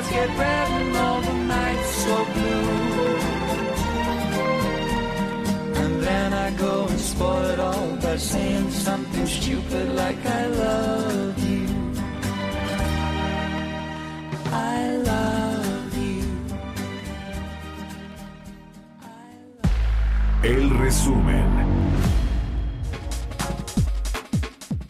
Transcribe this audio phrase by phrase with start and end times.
[0.00, 2.70] Stars get red and all the nights so blue.
[5.82, 11.38] And then I go and spoil it all by saying something stupid like I love
[11.50, 11.66] you.
[14.52, 16.24] I love you.
[20.44, 21.79] El resumen.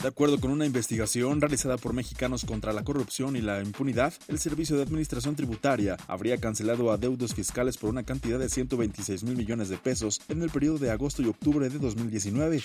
[0.03, 4.39] De acuerdo con una investigación realizada por Mexicanos contra la Corrupción y la Impunidad, el
[4.39, 9.69] Servicio de Administración Tributaria habría cancelado adeudos fiscales por una cantidad de 126 mil millones
[9.69, 12.63] de pesos en el periodo de agosto y octubre de 2019.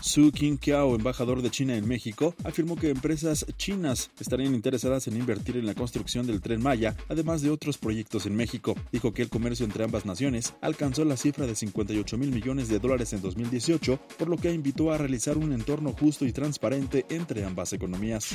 [0.00, 5.58] Su Qingqiao, embajador de China en México, afirmó que empresas chinas estarían interesadas en invertir
[5.58, 8.74] en la construcción del tren Maya, además de otros proyectos en México.
[8.90, 12.78] Dijo que el comercio entre ambas naciones alcanzó la cifra de 58 mil millones de
[12.78, 17.44] dólares en 2018, por lo que invitó a realizar un entorno justo y transparente entre
[17.44, 18.28] ambas economías.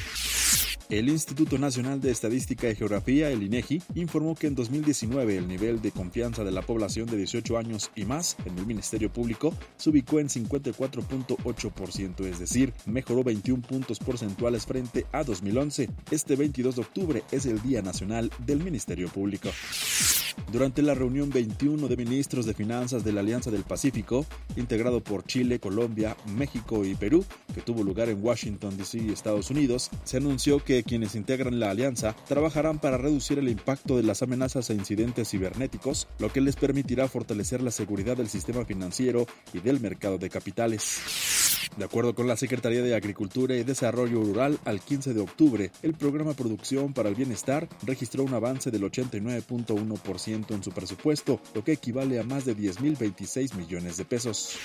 [0.90, 5.82] El Instituto Nacional de Estadística y Geografía, el INEGI, informó que en 2019 el nivel
[5.82, 9.90] de confianza de la población de 18 años y más en el Ministerio Público se
[9.90, 15.90] ubicó en 54.8%, es decir, mejoró 21 puntos porcentuales frente a 2011.
[16.12, 19.50] Este 22 de octubre es el Día Nacional del Ministerio Público.
[20.52, 25.24] Durante la reunión 21 de ministros de Finanzas de la Alianza del Pacífico, integrado por
[25.24, 30.64] Chile, Colombia, México y Perú, que tuvo lugar en Washington, D.C., Estados Unidos, se anunció
[30.64, 35.30] que quienes integran la alianza trabajarán para reducir el impacto de las amenazas e incidentes
[35.30, 40.30] cibernéticos, lo que les permitirá fortalecer la seguridad del sistema financiero y del mercado de
[40.30, 41.02] capitales.
[41.78, 45.94] De acuerdo con la Secretaría de Agricultura y Desarrollo Rural, al 15 de octubre, el
[45.94, 51.74] programa Producción para el Bienestar registró un avance del 89.1% en su presupuesto, lo que
[51.74, 54.56] equivale a más de 10.026 millones de pesos.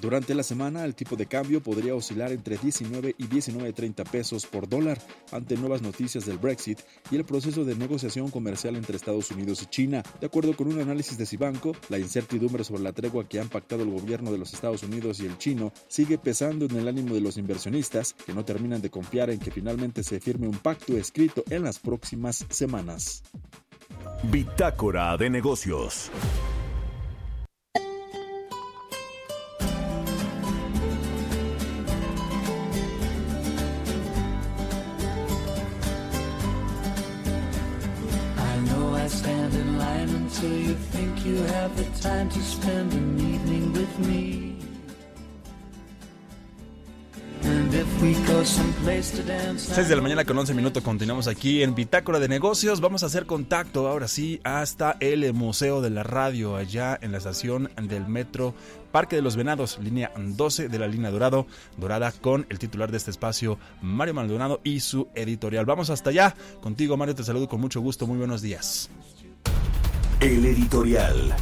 [0.00, 4.68] Durante la semana, el tipo de cambio podría oscilar entre 19 y 19.30 pesos por
[4.68, 4.98] dólar
[5.32, 9.66] ante nuevas noticias del Brexit y el proceso de negociación comercial entre Estados Unidos y
[9.66, 10.02] China.
[10.20, 13.82] De acuerdo con un análisis de Cibanco, la incertidumbre sobre la tregua que han pactado
[13.82, 17.20] el gobierno de los Estados Unidos y el chino sigue pesando en el ánimo de
[17.20, 21.44] los inversionistas, que no terminan de confiar en que finalmente se firme un pacto escrito
[21.50, 23.22] en las próximas semanas.
[24.24, 26.10] Bitácora de negocios.
[39.08, 43.98] Stand in line until you think you have the time to spend an evening with
[44.00, 44.57] me.
[49.56, 52.80] 6 de la mañana con 11 minutos continuamos aquí en Bitácora de Negocios.
[52.80, 57.18] Vamos a hacer contacto ahora sí hasta el Museo de la Radio, allá en la
[57.18, 58.54] estación del metro
[58.92, 62.96] Parque de los Venados, línea 12 de la línea Dorado, Dorada, con el titular de
[62.96, 65.66] este espacio, Mario Maldonado, y su editorial.
[65.66, 66.34] Vamos hasta allá.
[66.60, 68.06] Contigo, Mario, te saludo con mucho gusto.
[68.06, 68.90] Muy buenos días.
[70.20, 71.36] El editorial.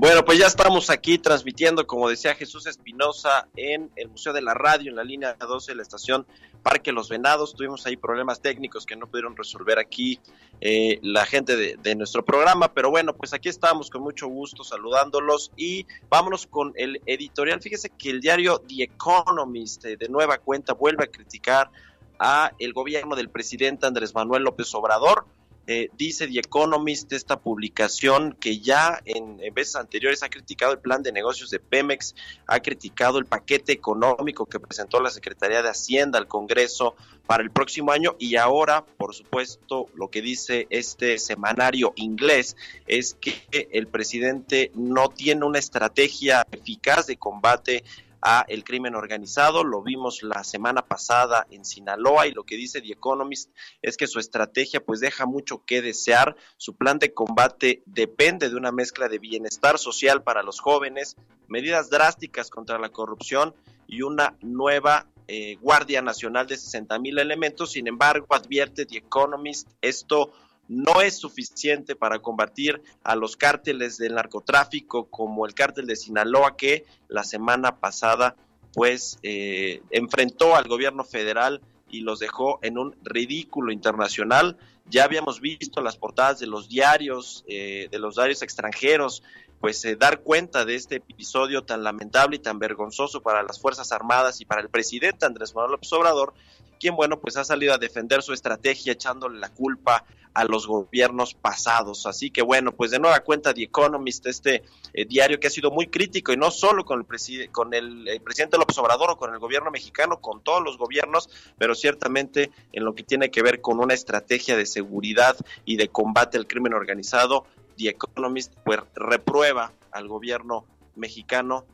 [0.00, 4.54] Bueno, pues ya estamos aquí transmitiendo, como decía Jesús Espinosa, en el Museo de la
[4.54, 6.26] Radio, en la línea 12 de la estación
[6.62, 7.54] Parque Los Venados.
[7.54, 10.18] Tuvimos ahí problemas técnicos que no pudieron resolver aquí
[10.62, 14.64] eh, la gente de, de, nuestro programa, pero bueno, pues aquí estamos con mucho gusto
[14.64, 17.60] saludándolos y vámonos con el editorial.
[17.60, 21.70] Fíjese que el diario The Economist eh, de nueva cuenta vuelve a criticar
[22.18, 25.26] a el gobierno del presidente Andrés Manuel López Obrador
[25.66, 30.78] eh, dice The Economist, esta publicación que ya en, en, veces anteriores ha criticado el
[30.78, 32.14] plan de negocios de Pemex,
[32.46, 36.96] ha criticado el paquete económico que presentó la Secretaría de Hacienda al Congreso
[37.26, 42.56] para el próximo año y ahora, por supuesto, lo que dice este semanario inglés
[42.88, 47.84] es que el presidente no tiene una estrategia eficaz de combate
[48.22, 49.64] a el crimen organizado.
[49.64, 53.50] Lo vimos la semana pasada en Sinaloa y lo que dice The Economist
[53.82, 56.36] es que su estrategia pues deja mucho que desear.
[56.56, 61.16] Su plan de combate depende de una mezcla de bienestar social para los jóvenes,
[61.48, 63.54] medidas drásticas contra la corrupción
[63.86, 67.72] y una nueva eh, Guardia Nacional de 60 mil elementos.
[67.72, 70.32] Sin embargo, advierte The Economist, esto
[70.70, 76.56] no es suficiente para combatir a los cárteles del narcotráfico como el cártel de Sinaloa
[76.56, 78.36] que la semana pasada
[78.72, 84.58] pues eh, enfrentó al gobierno federal y los dejó en un ridículo internacional.
[84.86, 89.24] Ya habíamos visto las portadas de los diarios, eh, de los diarios extranjeros,
[89.60, 93.92] pues eh, dar cuenta de este episodio tan lamentable y tan vergonzoso para las Fuerzas
[93.92, 96.32] Armadas y para el presidente Andrés Manuel López Obrador,
[96.80, 101.34] quien, bueno, pues ha salido a defender su estrategia echándole la culpa a los gobiernos
[101.34, 102.06] pasados.
[102.06, 104.62] Así que, bueno, pues de nueva cuenta The Economist, este
[104.94, 108.20] eh, diario que ha sido muy crítico y no solo con el, con el, el
[108.22, 111.28] presidente López Obrador o con el gobierno mexicano, con todos los gobiernos,
[111.58, 115.88] pero ciertamente en lo que tiene que ver con una estrategia de seguridad y de
[115.88, 117.44] combate al crimen organizado,
[117.80, 120.66] The Economist pues reprueba al gobierno
[120.96, 121.64] mexicano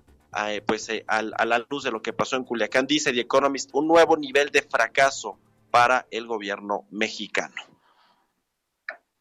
[0.48, 3.70] eh, pues eh, a, la luz de lo que pasó en Culiacán, dice The Economist,
[3.72, 5.38] un nuevo nivel de fracaso
[5.70, 7.54] para el gobierno mexicano.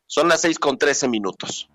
[0.06, 1.70] Son las seis con trece minutos.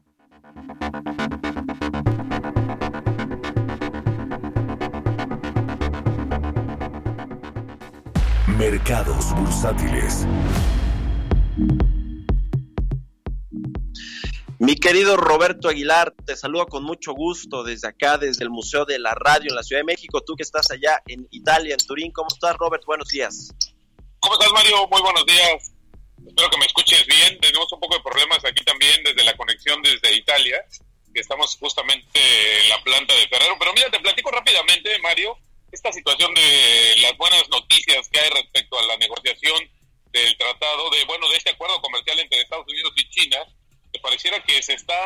[8.58, 10.26] Mercados bursátiles.
[14.60, 18.98] Mi querido Roberto Aguilar, te saludo con mucho gusto desde acá, desde el Museo de
[18.98, 20.20] la Radio en la Ciudad de México.
[20.20, 22.12] Tú que estás allá en Italia, en Turín.
[22.12, 22.84] ¿Cómo estás, Robert?
[22.84, 23.54] Buenos días.
[24.20, 24.86] ¿Cómo estás, Mario?
[24.88, 25.72] Muy buenos días.
[26.28, 27.40] Espero que me escuches bien.
[27.40, 30.62] Tenemos un poco de problemas aquí también desde la conexión desde Italia,
[31.14, 32.20] que estamos justamente
[32.60, 33.56] en la planta de Ferrero.
[33.58, 35.38] Pero mira, te platico rápidamente, Mario,
[35.72, 39.56] esta situación de las buenas noticias que hay respecto a la negociación
[40.12, 43.38] del tratado de, bueno, de este acuerdo comercial entre Estados Unidos y China
[44.00, 44.98] pareciera que se está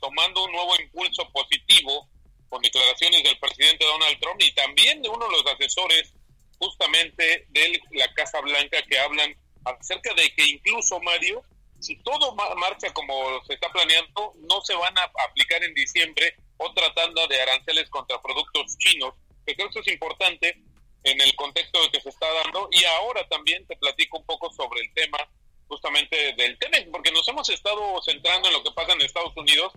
[0.00, 2.08] tomando un nuevo impulso positivo
[2.48, 6.12] con declaraciones del presidente Donald Trump y también de uno de los asesores
[6.58, 9.34] justamente de la Casa Blanca que hablan
[9.64, 11.42] acerca de que incluso Mario,
[11.78, 16.92] si todo marcha como se está planeando, no se van a aplicar en diciembre otra
[16.94, 19.14] tanda de aranceles contra productos chinos,
[19.46, 20.62] que creo que es importante
[21.04, 22.68] en el contexto de que se está dando.
[22.72, 25.18] Y ahora también te platico un poco sobre el tema
[25.70, 29.72] justamente del tema, porque nos hemos estado centrando en lo que pasa en Estados Unidos,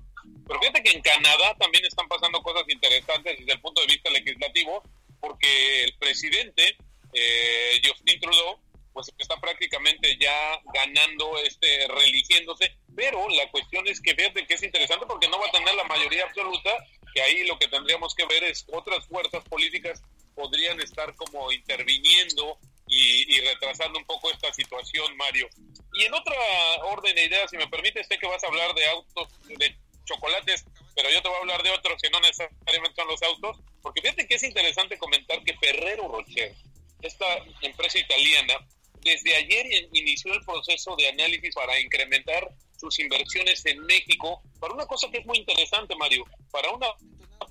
[0.47, 4.09] pero fíjate que en Canadá también están pasando cosas interesantes desde el punto de vista
[4.09, 4.83] legislativo,
[5.21, 6.75] porque el presidente
[7.13, 8.59] eh, Justin Trudeau
[8.91, 14.63] pues está prácticamente ya ganando, este, religiéndose, pero la cuestión es que fíjate que es
[14.63, 16.69] interesante porque no va a tener la mayoría absoluta,
[17.13, 20.01] que ahí lo que tendríamos que ver es otras fuerzas políticas
[20.35, 22.57] podrían estar como interviniendo
[22.87, 25.47] y, retrasando un poco esta situación, Mario.
[25.93, 26.35] Y en otra
[26.83, 29.75] orden de ideas, si me permite, sé que vas a hablar de autos, de
[30.05, 33.59] chocolates, pero yo te voy a hablar de otros que no necesariamente son los autos,
[33.81, 36.53] porque fíjate que es interesante comentar que Ferrero Rocher,
[37.01, 37.25] esta
[37.61, 38.55] empresa italiana,
[39.01, 44.85] desde ayer inició el proceso de análisis para incrementar sus inversiones en México, para una
[44.85, 46.87] cosa que es muy interesante, Mario, para una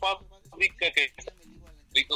[0.01, 1.33] fábrica que está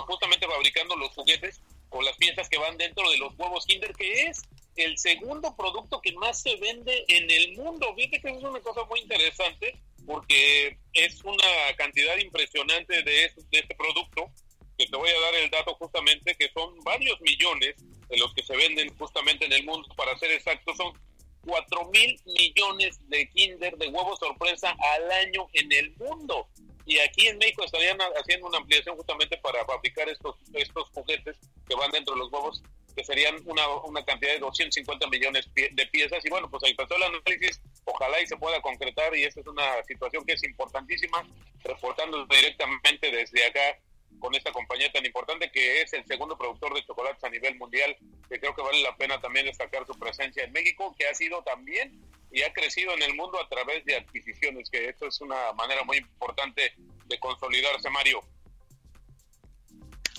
[0.07, 4.23] justamente fabricando los juguetes o las piezas que van dentro de los huevos Kinder, que
[4.25, 4.43] es
[4.77, 7.95] el segundo producto que más se vende en el mundo.
[7.97, 9.77] Fíjate que es una cosa muy interesante
[10.07, 11.45] porque es una
[11.77, 14.31] cantidad impresionante de, de este producto,
[14.79, 17.75] que te voy a dar el dato justamente, que son varios millones
[18.09, 20.93] de los que se venden justamente en el mundo, para ser exactos, son
[21.45, 26.49] 4 mil millones de Kinder de huevos sorpresa al año en el mundo
[26.87, 31.37] y aquí en México estarían haciendo una ampliación justamente para fabricar estos estos juguetes
[31.69, 32.63] que van dentro de los huevos,
[32.95, 36.25] que serían una, una cantidad de 250 millones de piezas.
[36.25, 39.47] Y bueno, pues ahí pasó el análisis, ojalá y se pueda concretar, y esta es
[39.49, 41.27] una situación que es importantísima,
[41.65, 43.79] reportando directamente desde acá
[44.21, 47.97] con esta compañía tan importante que es el segundo productor de chocolates a nivel mundial,
[48.29, 51.43] que creo que vale la pena también destacar su presencia en México, que ha sido
[51.43, 52.01] también
[52.37, 55.83] y ha crecido en el mundo a través de adquisiciones, que esto es una manera
[55.85, 56.75] muy importante
[57.07, 58.21] de consolidarse, Mario.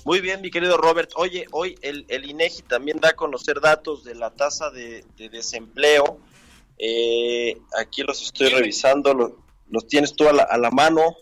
[0.03, 1.11] Muy bien, mi querido Robert.
[1.13, 6.19] Oye, hoy el, el INEGI también da a conocer datos de la tasa de, desempleo.
[6.79, 9.13] Eh, aquí los estoy revisando,
[9.69, 11.15] los, tienes tú a la, a la mano.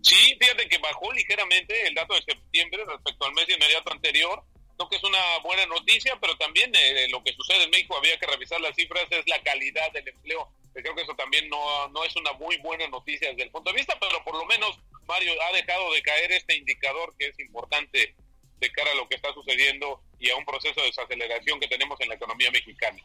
[0.00, 4.42] Sí, fíjate que bajó ligeramente el dato de septiembre respecto al mes inmediato anterior
[4.76, 8.18] Creo que es una buena noticia, pero también eh, lo que sucede en México, había
[8.18, 10.48] que revisar las cifras, es la calidad del empleo.
[10.74, 13.78] Creo que eso también no, no es una muy buena noticia desde el punto de
[13.78, 18.14] vista, pero por lo menos, Mario, ha dejado de caer este indicador que es importante
[18.58, 21.98] de cara a lo que está sucediendo y a un proceso de desaceleración que tenemos
[22.00, 23.02] en la economía mexicana.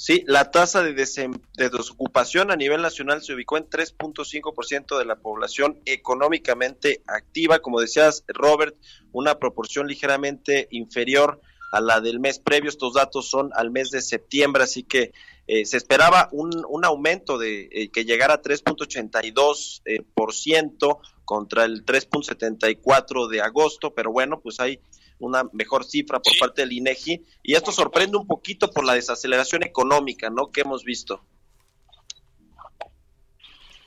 [0.00, 5.78] Sí, la tasa de, desocupación a nivel nacional se ubicó en 3.5% de la población
[5.84, 8.74] económicamente activa, como decías Robert,
[9.12, 12.70] una proporción ligeramente inferior a la del mes previo.
[12.70, 15.12] Estos datos son al mes de septiembre, así que
[15.46, 21.00] eh, se esperaba un, un aumento de eh, que llegara a 3.82 eh, por ciento
[21.26, 24.80] contra el 3.74 de agosto, pero bueno, pues hay
[25.20, 29.62] una mejor cifra por parte del INEGI y esto sorprende un poquito por la desaceleración
[29.62, 30.50] económica, ¿no?
[30.50, 31.24] Que hemos visto.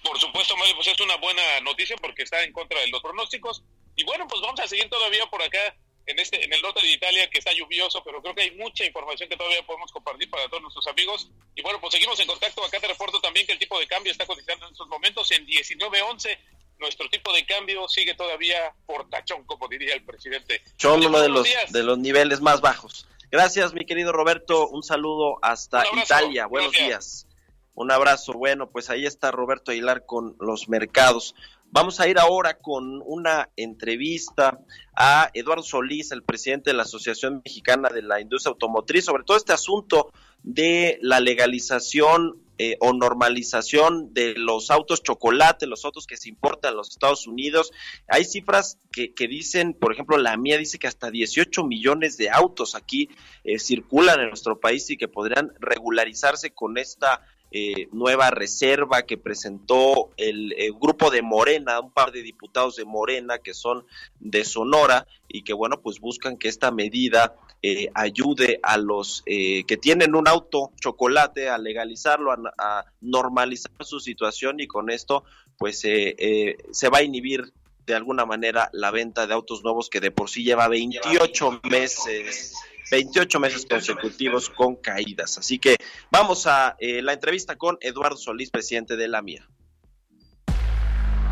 [0.04, 3.64] Por supuesto, Mario, pues es una buena noticia porque está en contra de los pronósticos.
[3.96, 5.76] Y bueno, pues vamos a seguir todavía por acá
[6.06, 8.86] en este en el norte de Italia que está lluvioso, pero creo que hay mucha
[8.86, 11.30] información que todavía podemos compartir para todos nuestros amigos.
[11.56, 12.64] Y bueno, pues seguimos en contacto.
[12.64, 15.48] Acá te reporto también que el tipo de cambio está cotizando en estos momentos en
[15.48, 16.38] 19.11.
[16.84, 20.62] Nuestro tipo de cambio sigue todavía por tachón, como diría el presidente.
[20.76, 23.08] Son uno de los, de los niveles más bajos.
[23.32, 24.68] Gracias, mi querido Roberto.
[24.68, 26.46] Un saludo hasta Italia.
[26.46, 27.26] Buenos días.
[27.74, 28.34] Un abrazo.
[28.34, 31.36] Bueno, pues ahí está Roberto Aguilar con los mercados.
[31.74, 34.60] Vamos a ir ahora con una entrevista
[34.96, 39.38] a Eduardo Solís, el presidente de la Asociación Mexicana de la Industria Automotriz, sobre todo
[39.38, 40.14] este asunto
[40.44, 46.74] de la legalización eh, o normalización de los autos chocolate, los autos que se importan
[46.74, 47.72] a los Estados Unidos.
[48.08, 52.76] Hay cifras que, dicen, por ejemplo, la mía dice que hasta 18 millones de autos
[52.76, 53.10] aquí
[53.44, 59.16] eh, circulan en nuestro país y que podrían regularizarse con esta eh, nueva reserva que
[59.16, 63.86] presentó el, el, grupo de Morena, un par de diputados de Morena que son
[64.20, 69.66] de Sonora y que bueno, pues buscan que esta medida eh, ayude a los eh,
[69.66, 75.24] que tienen un auto chocolate a legalizarlo, a, a normalizar su situación y con esto
[75.60, 77.54] pues se va a inhibir
[77.86, 82.54] de alguna manera la venta de autos nuevos que de por sí lleva 28 meses
[82.92, 85.38] 28 meses consecutivos con caídas.
[85.38, 85.78] Así que
[86.12, 89.48] vamos a eh, la entrevista con Eduardo Solís, presidente de la MIA.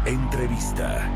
[0.05, 1.11] Entrevista.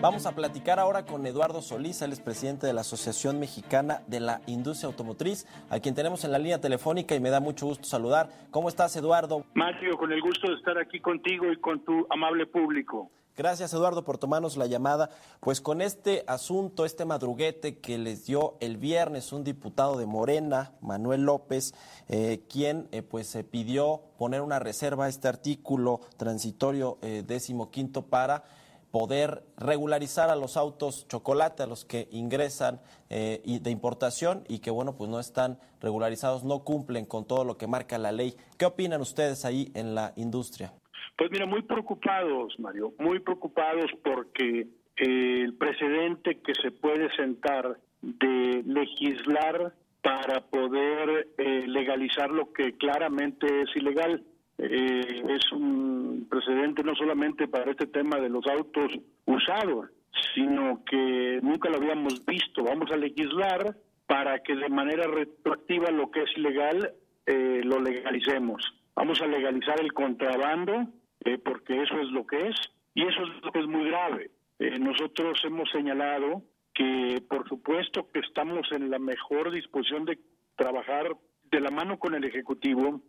[0.00, 4.20] Vamos a platicar ahora con Eduardo Solís, él es presidente de la Asociación Mexicana de
[4.20, 7.82] la Industria Automotriz, a quien tenemos en la línea telefónica y me da mucho gusto
[7.82, 8.28] saludar.
[8.52, 9.44] ¿Cómo estás, Eduardo?
[9.54, 13.10] Mario, con el gusto de estar aquí contigo y con tu amable público.
[13.36, 15.10] Gracias, Eduardo, por tomarnos la llamada.
[15.40, 20.72] Pues con este asunto, este madruguete que les dio el viernes un diputado de Morena,
[20.80, 21.74] Manuel López,
[22.08, 27.70] eh, quien eh, pues se pidió poner una reserva a este artículo transitorio eh, décimo
[27.70, 28.44] quinto para
[28.90, 32.80] poder regularizar a los autos chocolate, a los que ingresan
[33.10, 37.56] eh, de importación y que, bueno, pues no están regularizados, no cumplen con todo lo
[37.56, 38.34] que marca la ley.
[38.58, 40.72] ¿Qué opinan ustedes ahí en la industria?
[41.16, 44.60] Pues mira, muy preocupados, Mario, muy preocupados porque
[44.96, 52.76] eh, el precedente que se puede sentar de legislar para poder eh, legalizar lo que
[52.76, 54.22] claramente es ilegal
[54.58, 58.92] eh, es un precedente no solamente para este tema de los autos
[59.24, 59.88] usados,
[60.34, 62.64] sino que nunca lo habíamos visto.
[62.64, 66.94] Vamos a legislar para que de manera retroactiva lo que es ilegal
[67.26, 68.62] eh, lo legalicemos.
[68.94, 70.88] Vamos a legalizar el contrabando,
[71.24, 72.56] eh, porque eso es lo que es,
[72.94, 74.30] y eso es lo que es muy grave.
[74.58, 76.42] Eh, nosotros hemos señalado
[76.74, 80.18] que, por supuesto, que estamos en la mejor disposición de
[80.56, 81.14] trabajar
[81.50, 83.02] de la mano con el Ejecutivo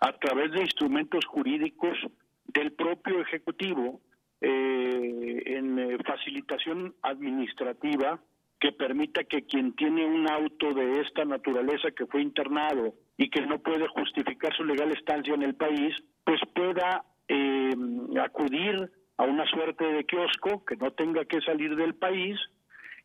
[0.00, 1.96] a través de instrumentos jurídicos
[2.46, 4.00] del propio Ejecutivo
[4.40, 8.20] eh, en eh, facilitación administrativa
[8.60, 13.40] que permita que quien tiene un auto de esta naturaleza que fue internado y que
[13.42, 17.74] no puede justificar su legal estancia en el país, pues pueda eh,
[18.20, 22.38] acudir a una suerte de kiosco que no tenga que salir del país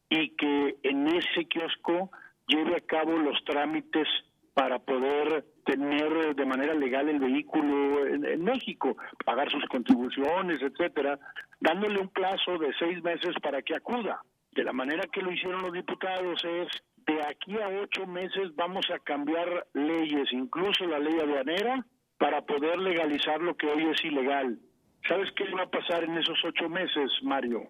[0.10, 2.12] y que en ese kiosco
[2.48, 4.07] lleve a cabo los trámites
[4.53, 8.95] para poder tener de manera legal el vehículo en, México,
[9.25, 11.17] pagar sus contribuciones, etcétera,
[11.60, 14.22] dándole un plazo de seis meses para que acuda.
[14.51, 16.67] De la manera que lo hicieron los diputados es
[17.07, 21.86] de aquí a ocho meses vamos a cambiar leyes, incluso la ley aduanera,
[22.17, 24.60] para poder legalizar lo que hoy es ilegal.
[25.07, 27.63] ¿Sabes qué va a pasar en esos ocho meses, Mario?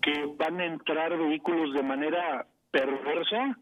[0.00, 3.58] Que van a entrar vehículos de manera perversa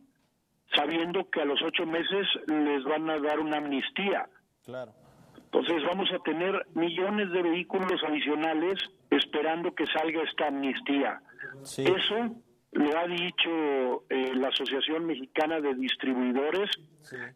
[0.75, 4.29] sabiendo que a los ocho meses les van a dar una amnistía.
[4.65, 4.93] Claro.
[5.37, 8.79] Entonces vamos a tener millones de vehículos adicionales
[9.11, 11.21] esperando que salga esta amnistía.
[11.62, 12.37] Eso
[12.73, 16.71] lo ha dicho eh, la Asociación Mexicana de Distribuidores,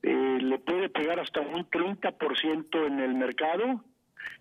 [0.02, 3.84] eh, le puede pegar hasta un 30% en el mercado,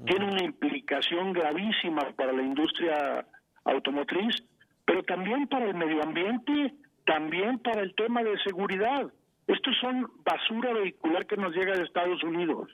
[0.05, 3.25] tiene una implicación gravísima para la industria
[3.65, 4.35] automotriz,
[4.85, 9.12] pero también para el medio ambiente también para el tema de seguridad.
[9.48, 12.69] Estos son basura vehicular que nos llega de Estados Unidos.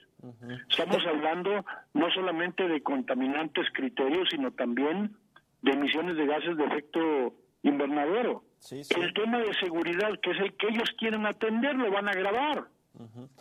[0.68, 5.16] Estamos hablando no solamente de contaminantes criterios, sino también
[5.62, 8.44] de emisiones de gases de efecto invernadero.
[8.70, 12.68] El tema de seguridad, que es el que ellos quieren atender, lo van a agravar.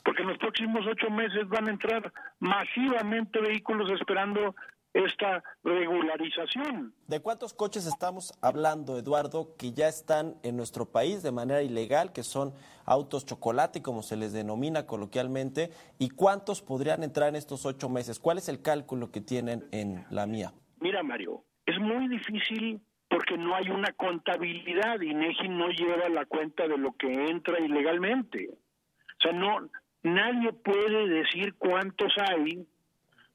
[0.04, 4.56] Porque en los próximos ocho meses van a entrar masivamente vehículos esperando
[4.94, 6.94] esta regularización.
[7.08, 12.12] ¿De cuántos coches estamos hablando, Eduardo, que ya están en nuestro país de manera ilegal,
[12.12, 12.54] que son
[12.86, 15.72] autos chocolate, como se les denomina coloquialmente?
[16.00, 18.20] ¿Y cuántos podrían entrar en estos ocho meses?
[18.20, 20.54] ¿Cuál es el cálculo que tienen en la mía?
[20.80, 25.02] Mira, Mario, es muy difícil porque no hay una contabilidad.
[25.02, 28.50] y INEGI no lleva la cuenta de lo que entra ilegalmente.
[28.52, 29.70] O sea, no,
[30.04, 32.66] nadie puede decir cuántos hay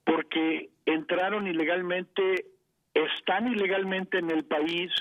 [0.05, 2.47] porque entraron ilegalmente,
[2.93, 4.93] están ilegalmente en el país,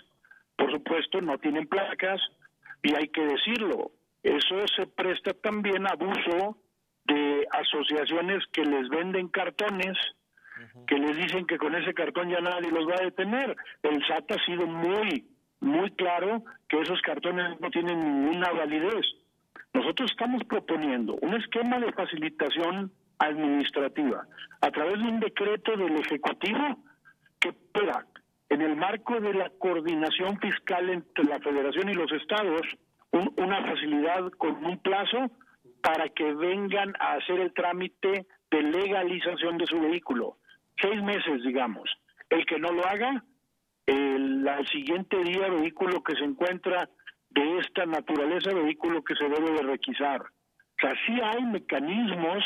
[0.55, 2.21] por supuesto, no tienen placas
[2.81, 3.91] y hay que decirlo.
[4.23, 6.57] Eso se presta también a abuso
[7.05, 9.97] de asociaciones que les venden cartones,
[10.87, 13.55] que les dicen que con ese cartón ya nadie los va a detener.
[13.81, 15.27] El SAT ha sido muy,
[15.59, 19.05] muy claro que esos cartones no tienen ninguna validez.
[19.73, 22.91] Nosotros estamos proponiendo un esquema de facilitación
[23.25, 24.25] administrativa
[24.61, 26.77] a través de un decreto del Ejecutivo
[27.39, 28.05] que pueda,
[28.49, 32.61] en el marco de la coordinación fiscal entre la Federación y los estados,
[33.11, 35.31] una facilidad con un plazo
[35.81, 40.37] para que vengan a hacer el trámite de legalización de su vehículo.
[40.81, 41.89] Seis meses, digamos.
[42.29, 43.23] El que no lo haga,
[43.85, 46.89] el, siguiente día, vehículo que se encuentra
[47.31, 50.21] de esta naturaleza, vehículo que se debe de requisar.
[50.21, 52.43] O sea, hay mecanismos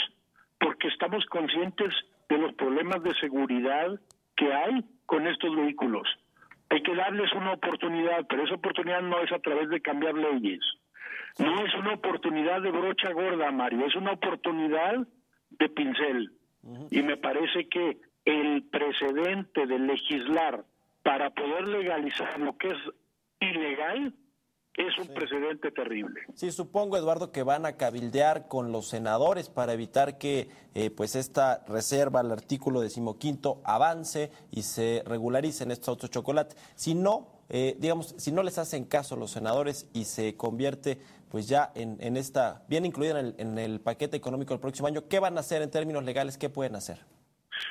[0.60, 1.94] porque estamos conscientes
[2.30, 4.00] de los problemas de seguridad
[4.36, 6.08] que hay con estos vehículos.
[6.70, 10.60] Hay que darles una oportunidad, pero esa oportunidad no es a través de cambiar leyes.
[11.40, 15.08] No es una oportunidad de brocha gorda, Mario, es una oportunidad
[15.52, 16.32] de pincel.
[16.92, 20.66] Y me parece que el precedente de legislar
[21.04, 22.78] para poder legalizar lo que es
[23.40, 24.14] ilegal
[24.77, 26.22] es un precedente terrible.
[26.36, 31.15] Sí, supongo, Eduardo, que van a cabildear con los senadores para evitar que eh, pues
[31.15, 36.55] esta reserva al artículo decimoquinto avance y se regularicen estos autos chocolate.
[36.75, 41.50] Si no, eh, digamos, si no les hacen caso los senadores y se convierte pues
[41.50, 45.07] ya en, en esta, bien incluida en el, en el paquete económico del próximo año,
[45.09, 46.37] ¿qué van a hacer en términos legales?
[46.37, 47.00] ¿Qué pueden hacer?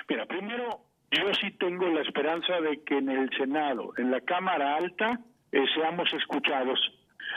[0.09, 0.81] Mira, primero,
[1.13, 5.21] yo sí tengo la esperanza de que en el Senado, en la Cámara Alta,
[5.53, 6.79] eh, seamos escuchados.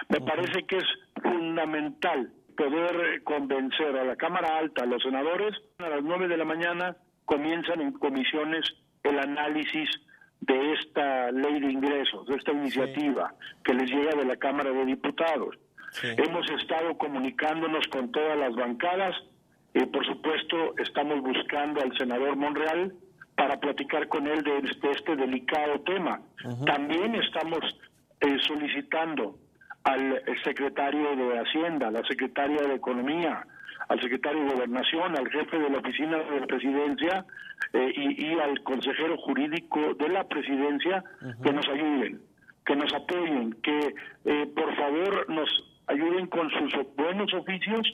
[0.07, 0.85] Me parece que es
[1.21, 6.37] fundamental poder eh, convencer a la Cámara Alta, a los senadores, a las nueve de
[6.37, 6.95] la mañana
[7.25, 8.65] comienzan en comisiones
[9.03, 9.89] el análisis
[10.41, 14.85] de esta ley de ingresos, de esta iniciativa que les llega de la Cámara de
[14.85, 15.55] Diputados.
[16.01, 19.15] Hemos estado comunicándonos con todas las bancadas
[19.73, 22.93] y por supuesto estamos buscando al senador Monreal
[23.35, 26.21] para platicar con él de este, este delicado tema.
[26.65, 27.59] También estamos
[28.21, 29.37] eh, solicitando
[29.83, 33.45] al secretario de Hacienda, a la secretaria de Economía,
[33.87, 37.25] al secretario de Gobernación, al jefe de la oficina de la presidencia
[37.73, 41.03] eh, y, al consejero jurídico de la presidencia
[41.43, 42.21] que nos ayuden,
[42.65, 45.49] que nos apoyen, que eh, por favor nos
[45.87, 47.87] ayuden con sus buenos oficios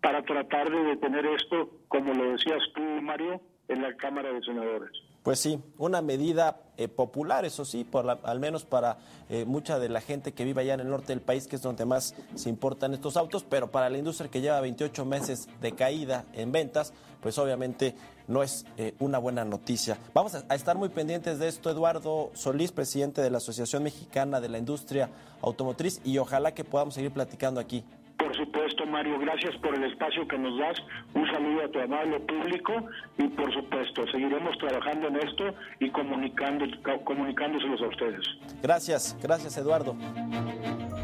[0.00, 4.92] para tratar de detener esto, como lo decías tú, Mario, en la Cámara de Senadores.
[5.22, 9.88] Pues sí, una medida eh, popular, eso sí, por al menos para eh, mucha de
[9.88, 12.48] la gente que vive allá en el norte del país, que es donde más se
[12.48, 16.92] importan estos autos, pero para la industria que lleva 28 meses de caída en ventas,
[17.20, 17.94] pues obviamente
[18.26, 19.96] no es eh, una buena noticia.
[20.12, 24.48] Vamos a, estar muy pendientes de esto, Eduardo Solís, presidente de la Asociación Mexicana de
[24.48, 25.08] la Industria
[25.40, 27.84] Automotriz, y ojalá que podamos seguir platicando aquí.
[28.16, 30.76] Por supuesto, Mario, gracias por el espacio que nos das.
[31.14, 32.72] Un saludo a tu amable público
[33.18, 36.64] y, por supuesto, seguiremos trabajando en esto y comunicando,
[37.04, 38.20] comunicándoselos a ustedes.
[38.62, 39.96] Gracias, gracias, Eduardo.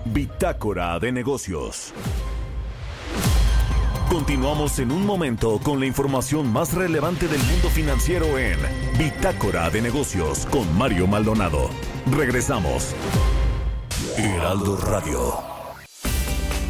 [0.07, 1.92] Bitácora de negocios.
[4.09, 8.59] Continuamos en un momento con la información más relevante del mundo financiero en
[8.99, 11.68] Bitácora de negocios con Mario Maldonado.
[12.11, 12.94] Regresamos.
[14.16, 15.58] Heraldo Radio.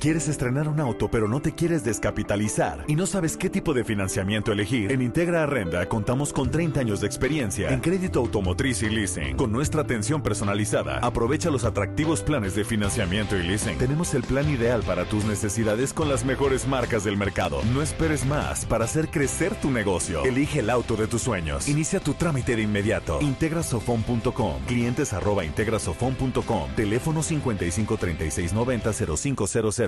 [0.00, 3.82] ¿Quieres estrenar un auto pero no te quieres descapitalizar y no sabes qué tipo de
[3.82, 4.92] financiamiento elegir?
[4.92, 9.36] En Integra Arrenda contamos con 30 años de experiencia en crédito automotriz y leasing.
[9.36, 13.76] Con nuestra atención personalizada, aprovecha los atractivos planes de financiamiento y leasing.
[13.76, 17.60] Tenemos el plan ideal para tus necesidades con las mejores marcas del mercado.
[17.74, 20.24] No esperes más para hacer crecer tu negocio.
[20.24, 21.66] Elige el auto de tus sueños.
[21.66, 23.18] Inicia tu trámite de inmediato.
[23.20, 24.60] Integrasofon.com.
[24.64, 26.70] Clientes arroba integrasofon.com.
[26.76, 29.87] Teléfono 553690 0500.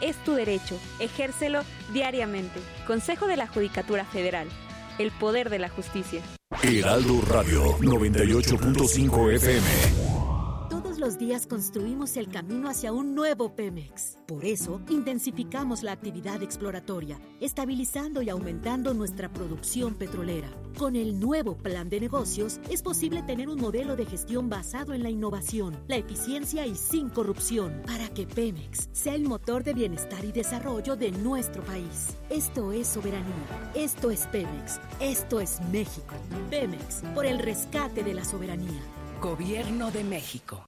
[0.00, 0.78] es tu derecho.
[1.00, 2.60] Ejércelo diariamente.
[2.86, 4.48] Consejo de la Judicatura Federal.
[4.98, 6.22] El poder de la justicia.
[6.62, 9.97] Heraldo Radio 98.5 FM
[10.98, 14.18] los días construimos el camino hacia un nuevo Pemex.
[14.26, 20.48] Por eso, intensificamos la actividad exploratoria, estabilizando y aumentando nuestra producción petrolera.
[20.76, 25.02] Con el nuevo plan de negocios, es posible tener un modelo de gestión basado en
[25.02, 30.24] la innovación, la eficiencia y sin corrupción, para que Pemex sea el motor de bienestar
[30.24, 32.16] y desarrollo de nuestro país.
[32.28, 33.72] Esto es soberanía.
[33.74, 34.80] Esto es Pemex.
[35.00, 36.14] Esto es México.
[36.50, 38.82] Pemex, por el rescate de la soberanía.
[39.20, 40.67] Gobierno de México.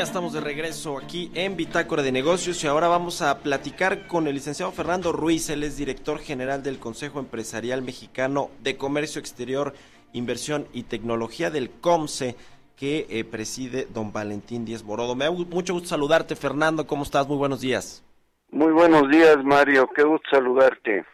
[0.00, 4.26] Ya estamos de regreso aquí en Bitácora de Negocios y ahora vamos a platicar con
[4.26, 9.74] el licenciado Fernando Ruiz, él es director general del Consejo Empresarial Mexicano de Comercio Exterior,
[10.14, 12.34] Inversión y Tecnología del COMSE
[12.76, 15.14] que eh, preside don Valentín Díez Morodo.
[15.14, 17.28] Me da mucho gusto saludarte, Fernando, ¿cómo estás?
[17.28, 18.02] Muy buenos días.
[18.50, 21.04] Muy buenos días, Mario, qué gusto saludarte.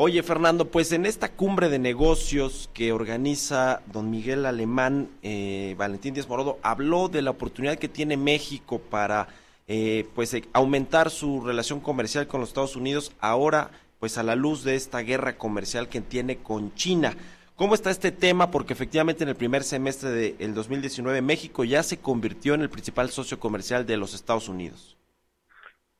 [0.00, 6.14] Oye, Fernando, pues en esta cumbre de negocios que organiza don Miguel Alemán, eh, Valentín
[6.14, 9.26] Díaz Morodo, habló de la oportunidad que tiene México para
[9.66, 14.36] eh, pues eh, aumentar su relación comercial con los Estados Unidos, ahora pues a la
[14.36, 17.16] luz de esta guerra comercial que tiene con China.
[17.56, 18.52] ¿Cómo está este tema?
[18.52, 23.10] Porque efectivamente en el primer semestre del 2019 México ya se convirtió en el principal
[23.10, 24.96] socio comercial de los Estados Unidos.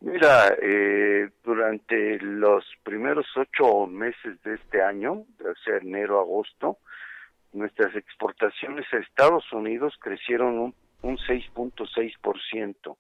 [0.01, 6.79] Mira, eh, durante los primeros ocho meses de este año, o sea, enero, agosto,
[7.53, 12.97] nuestras exportaciones a Estados Unidos crecieron un, un 6.6%,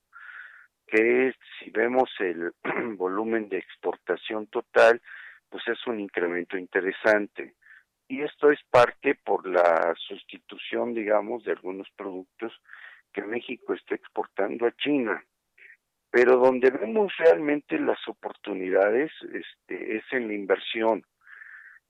[0.89, 2.53] que si vemos el
[2.97, 5.01] volumen de exportación total,
[5.51, 7.55] pues es un incremento interesante.
[8.09, 12.53] Y esto es parte por la sustitución, digamos, de algunos productos
[13.13, 15.23] que México está exportando a China
[16.11, 21.05] pero donde vemos realmente las oportunidades este, es en la inversión.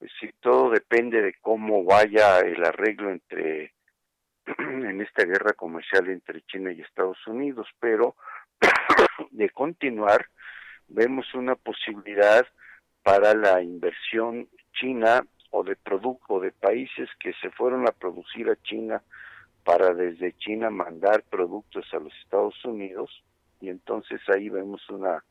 [0.01, 3.75] Es decir, todo depende de cómo vaya el arreglo entre
[4.59, 8.17] en esta guerra comercial entre China y Estados Unidos, pero
[9.31, 10.27] de continuar
[10.89, 12.47] vemos una posibilidad
[13.03, 18.57] para la inversión china o de producto de países que se fueron a producir a
[18.63, 19.03] China
[19.65, 23.23] para desde China mandar productos a los Estados Unidos
[23.61, 25.23] y entonces ahí vemos una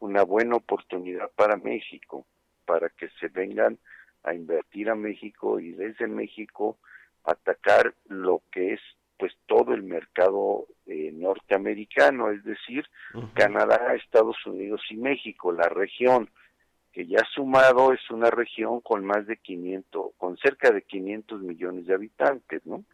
[0.00, 2.24] una buena oportunidad para México
[2.64, 3.78] para que se vengan
[4.22, 6.76] a invertir a México y desde México
[7.24, 8.80] atacar lo que es
[9.18, 12.86] pues todo el mercado eh, norteamericano, es decir,
[13.34, 16.30] Canadá, Estados Unidos y México, la región
[16.92, 21.86] que ya sumado es una región con más de 500, con cerca de 500 millones
[21.86, 22.84] de habitantes, ¿no?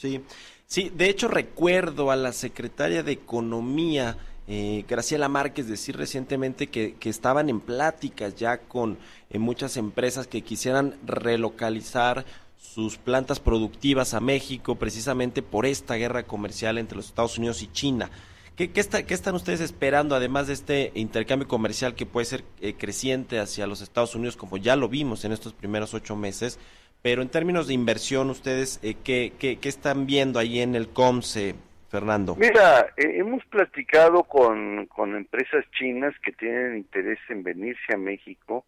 [0.00, 0.20] Sí,
[0.68, 6.94] sí, de hecho recuerdo a la secretaria de Economía, eh, Graciela Márquez, decir recientemente que,
[6.94, 8.96] que estaban en pláticas ya con
[9.28, 12.24] eh, muchas empresas que quisieran relocalizar
[12.56, 17.72] sus plantas productivas a México precisamente por esta guerra comercial entre los Estados Unidos y
[17.72, 18.08] China.
[18.54, 22.44] ¿Qué, qué, está, ¿Qué, están ustedes esperando, además de este intercambio comercial que puede ser
[22.60, 26.60] eh, creciente hacia los Estados Unidos, como ya lo vimos en estos primeros ocho meses?
[27.02, 30.88] Pero en términos de inversión, ¿ustedes eh, ¿qué, qué, qué, están viendo ahí en el
[30.88, 31.54] COMSE,
[31.88, 32.34] Fernando?
[32.36, 38.64] Mira, eh, hemos platicado con, con empresas chinas que tienen interés en venirse a México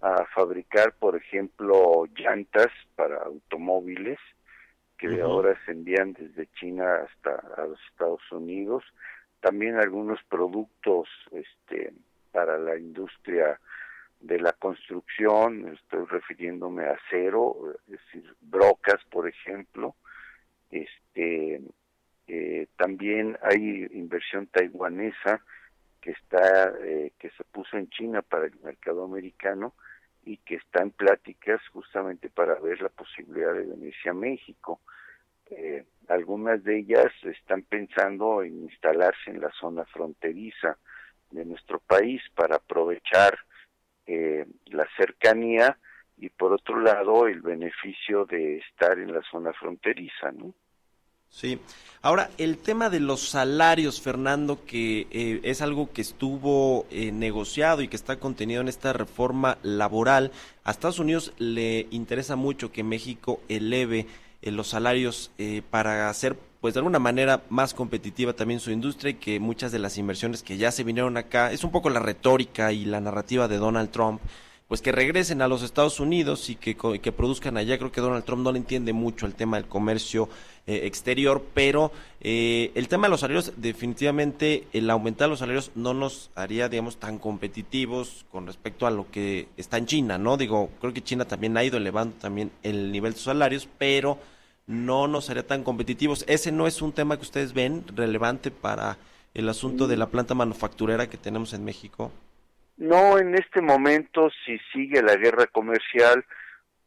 [0.00, 4.18] a fabricar, por ejemplo, llantas para automóviles
[4.96, 5.22] que uh -huh.
[5.22, 8.84] ahora se envían desde China hasta a los Estados Unidos,
[9.40, 11.92] también algunos productos este
[12.32, 13.58] para la industria
[14.20, 19.94] de la construcción, estoy refiriéndome a acero, es decir, brocas, por ejemplo,
[20.70, 21.60] este
[22.26, 25.42] eh, también hay inversión taiwanesa
[26.00, 29.74] que está eh, que se puso en China para el mercado americano
[30.24, 34.80] y que está en pláticas justamente para ver la posibilidad de venirse a México.
[35.50, 40.76] Eh, algunas de ellas están pensando en instalarse en la zona fronteriza
[41.30, 43.38] de nuestro país para aprovechar
[44.08, 45.78] eh, la cercanía
[46.16, 50.54] y por otro lado el beneficio de estar en la zona fronteriza, ¿no?
[51.30, 51.60] Sí.
[52.00, 57.82] Ahora, el tema de los salarios, Fernando, que eh, es algo que estuvo eh, negociado
[57.82, 60.32] y que está contenido en esta reforma laboral,
[60.64, 64.06] a Estados Unidos le interesa mucho que México eleve
[64.42, 65.30] eh, los salarios
[65.70, 69.78] para hacer, pues de alguna manera, más competitiva también su industria y que muchas de
[69.78, 73.48] las inversiones que ya se vinieron acá, es un poco la retórica y la narrativa
[73.48, 74.20] de Donald Trump,
[74.68, 77.78] pues que regresen a los Estados Unidos y que, que produzcan allá.
[77.78, 80.28] Creo que Donald Trump no le entiende mucho el tema del comercio
[80.68, 85.94] eh, exterior, pero eh, el tema de los salarios, definitivamente el aumentar los salarios no
[85.94, 90.36] nos haría, digamos, tan competitivos con respecto a lo que está en China, ¿no?
[90.36, 94.18] Digo, creo que China también ha ido elevando también el nivel de sus salarios, pero
[94.66, 96.26] no nos haría tan competitivos.
[96.28, 98.98] Ese no es un tema que ustedes ven relevante para
[99.32, 102.12] el asunto de la planta manufacturera que tenemos en México.
[102.76, 106.26] No, en este momento si sigue la guerra comercial,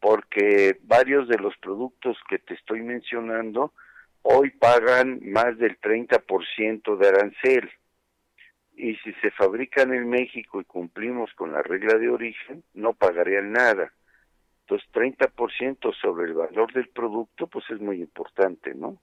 [0.02, 3.72] porque varios de los productos que te estoy mencionando
[4.24, 7.70] hoy pagan más del 30% de arancel.
[8.76, 13.52] Y si se fabrican en México y cumplimos con la regla de origen, no pagarían
[13.52, 13.94] nada.
[14.62, 18.98] Entonces, 30% sobre el valor del producto, pues es muy importante, ¿no?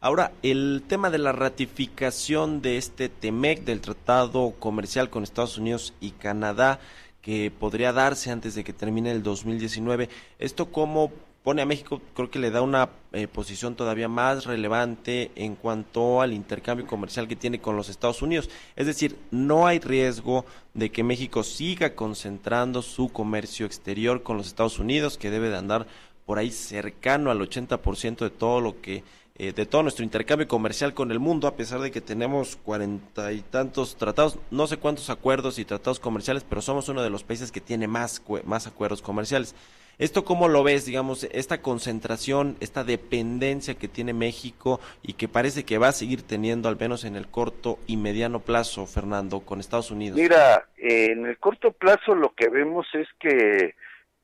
[0.00, 5.94] Ahora, el tema de la ratificación de este TEMEC, del Tratado Comercial con Estados Unidos
[5.98, 6.78] y Canadá,
[7.24, 11.10] que podría darse antes de que termine el 2019, ¿esto cómo
[11.42, 12.02] pone a México?
[12.14, 17.26] Creo que le da una eh, posición todavía más relevante en cuanto al intercambio comercial
[17.26, 18.50] que tiene con los Estados Unidos.
[18.76, 24.46] Es decir, no hay riesgo de que México siga concentrando su comercio exterior con los
[24.46, 25.86] Estados Unidos, que debe de andar
[26.26, 29.02] por ahí cercano al 80% de todo lo que
[29.36, 33.32] eh, de todo nuestro intercambio comercial con el mundo, a pesar de que tenemos cuarenta
[33.32, 37.24] y tantos tratados, no sé cuántos acuerdos y tratados comerciales, pero somos uno de los
[37.24, 39.54] países que tiene más, más acuerdos comerciales.
[39.98, 45.64] ¿Esto cómo lo ves, digamos, esta concentración, esta dependencia que tiene México y que parece
[45.64, 49.60] que va a seguir teniendo, al menos en el corto y mediano plazo, Fernando, con
[49.60, 50.18] Estados Unidos?
[50.18, 53.74] Mira, eh, en el corto plazo lo que vemos es que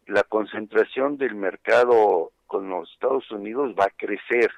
[0.07, 4.51] la concentración del mercado con los Estados Unidos va a crecer.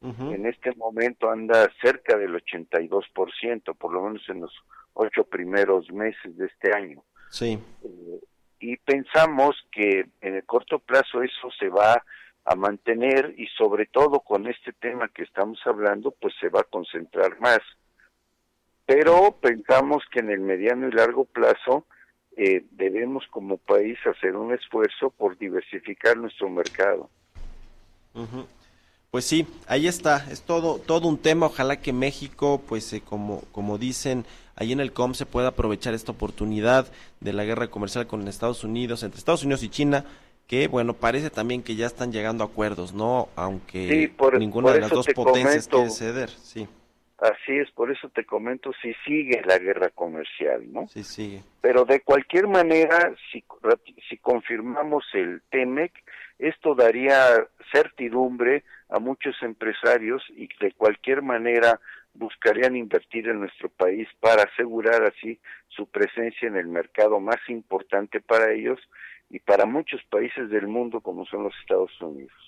[0.00, 0.34] Uh -huh.
[0.34, 4.52] En este momento anda cerca del 82%, por lo menos en los
[4.94, 7.02] ocho primeros meses de este año.
[7.30, 7.58] Sí.
[7.82, 8.20] Eh,
[8.60, 12.02] y pensamos que en el corto plazo eso se va
[12.44, 16.64] a mantener y sobre todo con este tema que estamos hablando, pues se va a
[16.64, 17.60] concentrar más.
[18.86, 21.86] Pero pensamos que en el mediano y largo plazo
[22.36, 27.10] eh, debemos como país hacer un esfuerzo por diversificar nuestro mercado.
[28.14, 28.46] Uh -huh.
[29.18, 33.42] Pues sí, ahí está, es todo todo un tema, ojalá que México, pues eh, como
[33.50, 36.86] como dicen ahí en el COM se pueda aprovechar esta oportunidad
[37.18, 40.04] de la guerra comercial con Estados Unidos, entre Estados Unidos y China,
[40.46, 43.28] que bueno, parece también que ya están llegando a acuerdos, ¿no?
[43.34, 46.68] Aunque ninguna de las dos potencias quiere ceder, sí.
[47.18, 50.86] Así es, por eso te comento si sigue la guerra comercial, ¿no?
[50.86, 51.42] Sí, sigue.
[51.60, 53.42] Pero de cualquier manera, si,
[54.08, 55.92] si confirmamos el TEMEC,
[56.38, 61.80] esto daría certidumbre a muchos empresarios y de cualquier manera
[62.14, 68.20] buscarían invertir en nuestro país para asegurar así su presencia en el mercado más importante
[68.20, 68.78] para ellos
[69.30, 72.47] y para muchos países del mundo como son los Estados Unidos.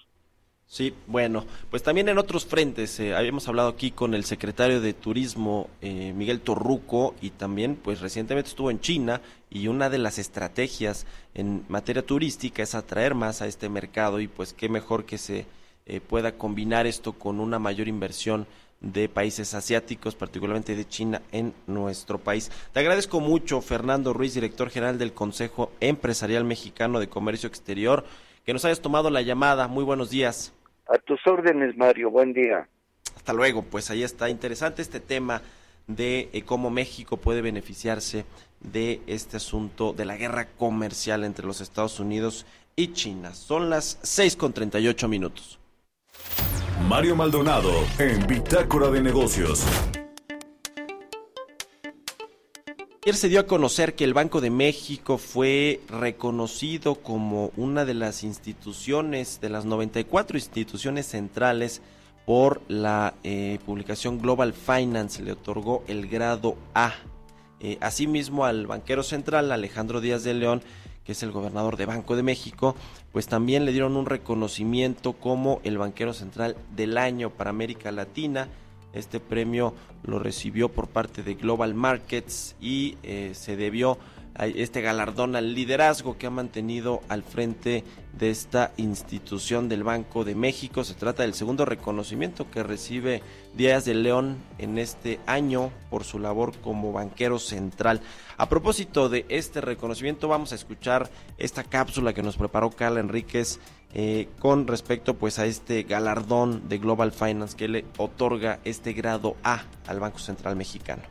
[0.73, 4.95] Sí, bueno, pues también en otros frentes, eh, habíamos hablado aquí con el secretario de
[4.95, 10.21] Turismo, eh, Miguel Torruco, y también pues recientemente estuvo en China y una de las
[10.21, 15.19] estrategias en materia turística es atraer más a este mercado y pues qué mejor que
[15.19, 15.45] se
[15.87, 18.47] eh, pueda combinar esto con una mayor inversión
[18.81, 22.53] de países asiáticos, particularmente de China, en nuestro país.
[22.73, 28.05] Te agradezco mucho, Fernando Ruiz, director general del Consejo Empresarial Mexicano de Comercio Exterior,
[28.47, 29.67] que nos hayas tomado la llamada.
[29.67, 30.53] Muy buenos días.
[30.91, 32.11] A tus órdenes, Mario.
[32.11, 32.69] Buen día.
[33.17, 33.63] Hasta luego.
[33.63, 34.29] Pues ahí está.
[34.29, 35.41] Interesante este tema
[35.87, 38.25] de eh, cómo México puede beneficiarse
[38.59, 43.35] de este asunto de la guerra comercial entre los Estados Unidos y China.
[43.35, 45.61] Son las 6 con 38 minutos.
[46.89, 49.65] Mario Maldonado en Bitácora de Negocios.
[53.03, 57.95] Ayer se dio a conocer que el Banco de México fue reconocido como una de
[57.95, 61.81] las instituciones, de las 94 instituciones centrales
[62.27, 66.93] por la eh, publicación Global Finance, le otorgó el grado A.
[67.61, 70.63] Eh, asimismo al banquero central Alejandro Díaz de León
[71.05, 72.77] que es el gobernador de Banco de México,
[73.13, 78.49] pues también le dieron un reconocimiento como el banquero central del año para América Latina.
[78.93, 83.99] Este premio lo recibió por parte de Global Markets y eh, se debió
[84.39, 90.35] este galardón al liderazgo que ha mantenido al frente de esta institución del Banco de
[90.35, 90.85] México.
[90.85, 93.23] Se trata del segundo reconocimiento que recibe
[93.55, 98.01] Díaz de León en este año por su labor como banquero central.
[98.37, 103.61] A propósito de este reconocimiento, vamos a escuchar esta cápsula que nos preparó Carla Enríquez
[103.93, 109.37] eh, con respecto pues a este galardón de Global Finance que le otorga este grado
[109.43, 111.03] A al Banco Central Mexicano.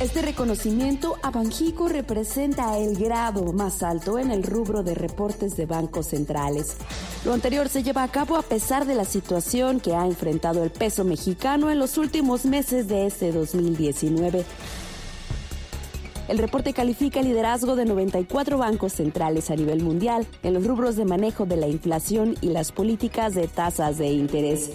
[0.00, 5.66] Este reconocimiento a Banjico representa el grado más alto en el rubro de reportes de
[5.66, 6.78] bancos centrales.
[7.26, 10.70] Lo anterior se lleva a cabo a pesar de la situación que ha enfrentado el
[10.70, 14.46] peso mexicano en los últimos meses de este 2019.
[16.28, 20.96] El reporte califica el liderazgo de 94 bancos centrales a nivel mundial en los rubros
[20.96, 24.70] de manejo de la inflación y las políticas de tasas de interés.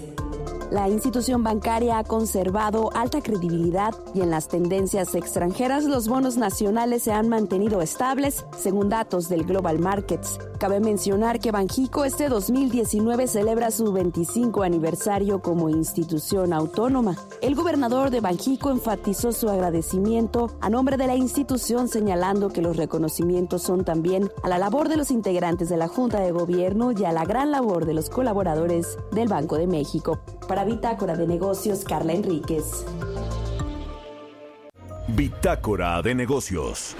[0.70, 7.04] La institución bancaria ha conservado alta credibilidad y en las tendencias extranjeras los bonos nacionales
[7.04, 10.38] se han mantenido estables, según datos del Global Markets.
[10.58, 17.16] Cabe mencionar que Banjico este 2019 celebra su 25 aniversario como institución autónoma.
[17.42, 22.76] El gobernador de Banjico enfatizó su agradecimiento a nombre de la institución señalando que los
[22.76, 27.04] reconocimientos son también a la labor de los integrantes de la Junta de Gobierno y
[27.04, 30.18] a la gran labor de los colaboradores del Banco de México.
[30.48, 32.84] Para Bitácora de Negocios, Carla Enríquez.
[35.08, 36.96] Bitácora de Negocios.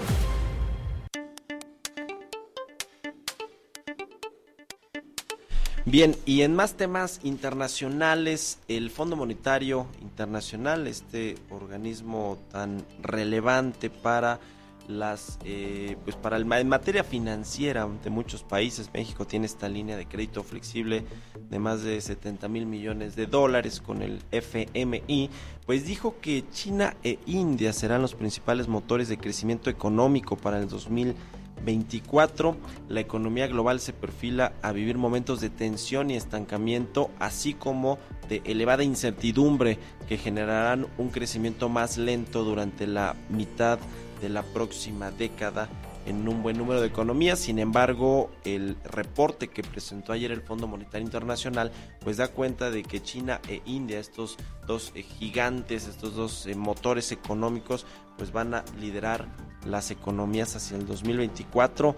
[5.89, 14.41] Bien, y en más temas internacionales, el Fondo Monetario Internacional, este organismo tan relevante para
[14.87, 19.97] las eh, pues para el, en materia financiera de muchos países México tiene esta línea
[19.97, 21.03] de crédito flexible
[21.49, 25.29] de más de 70 mil millones de dólares con el FMI
[25.65, 30.69] pues dijo que China e India serán los principales motores de crecimiento económico para el
[30.69, 32.55] 2024
[32.87, 38.41] la economía global se perfila a vivir momentos de tensión y estancamiento así como de
[38.45, 43.79] elevada incertidumbre que generarán un crecimiento más lento durante la mitad
[44.21, 45.69] la próxima década
[46.07, 47.37] en un buen número de economías.
[47.37, 52.83] Sin embargo, el reporte que presentó ayer el Fondo Monetario Internacional, pues da cuenta de
[52.83, 57.85] que China e India, estos dos eh, gigantes, estos dos eh, motores económicos,
[58.17, 59.27] pues van a liderar
[59.65, 61.95] las economías hacia el 2024.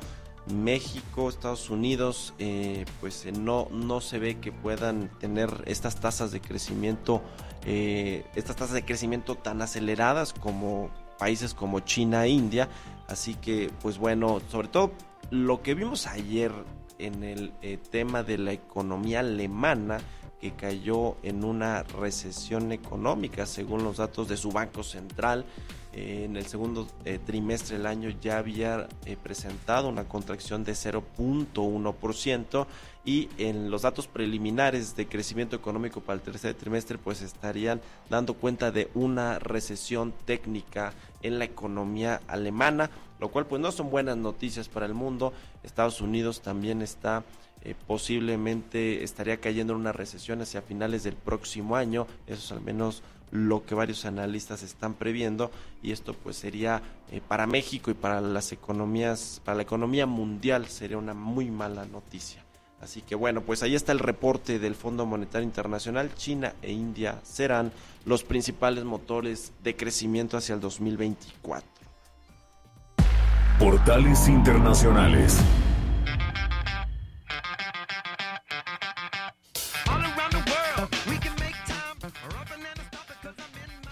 [0.48, 6.42] México, Estados Unidos, eh, pues no, no se ve que puedan tener estas tasas de
[6.42, 7.22] crecimiento,
[7.66, 10.90] estas tasas de crecimiento tan aceleradas como
[11.20, 12.68] países como China e India.
[13.08, 14.92] Así que, pues bueno, sobre todo
[15.30, 16.52] lo que vimos ayer
[16.98, 20.00] en el eh, tema de la economía alemana,
[20.40, 25.46] que cayó en una recesión económica según los datos de su Banco Central.
[25.92, 30.74] Eh, en el segundo eh, trimestre del año ya había eh, presentado una contracción de
[30.74, 32.68] 0.1%
[33.06, 38.36] y en los datos preliminares de crecimiento económico para el tercer trimestre pues estarían dando
[38.36, 44.16] cuenta de una recesión técnica en la economía alemana, lo cual pues no son buenas
[44.16, 45.34] noticias para el mundo.
[45.64, 47.24] Estados Unidos también está
[47.88, 53.04] posiblemente estaría cayendo en una recesión hacia finales del próximo año, eso es al menos
[53.32, 55.52] lo que varios analistas están previendo
[55.82, 56.82] y esto pues sería
[57.12, 61.86] eh, para México y para las economías, para la economía mundial sería una muy mala
[61.86, 62.44] noticia.
[62.82, 66.14] Así que bueno, pues ahí está el reporte del Fondo Monetario Internacional.
[66.16, 67.74] China e India serán
[68.06, 71.70] los principales motores de crecimiento hacia el 2024.
[73.60, 75.38] Portales Internacionales.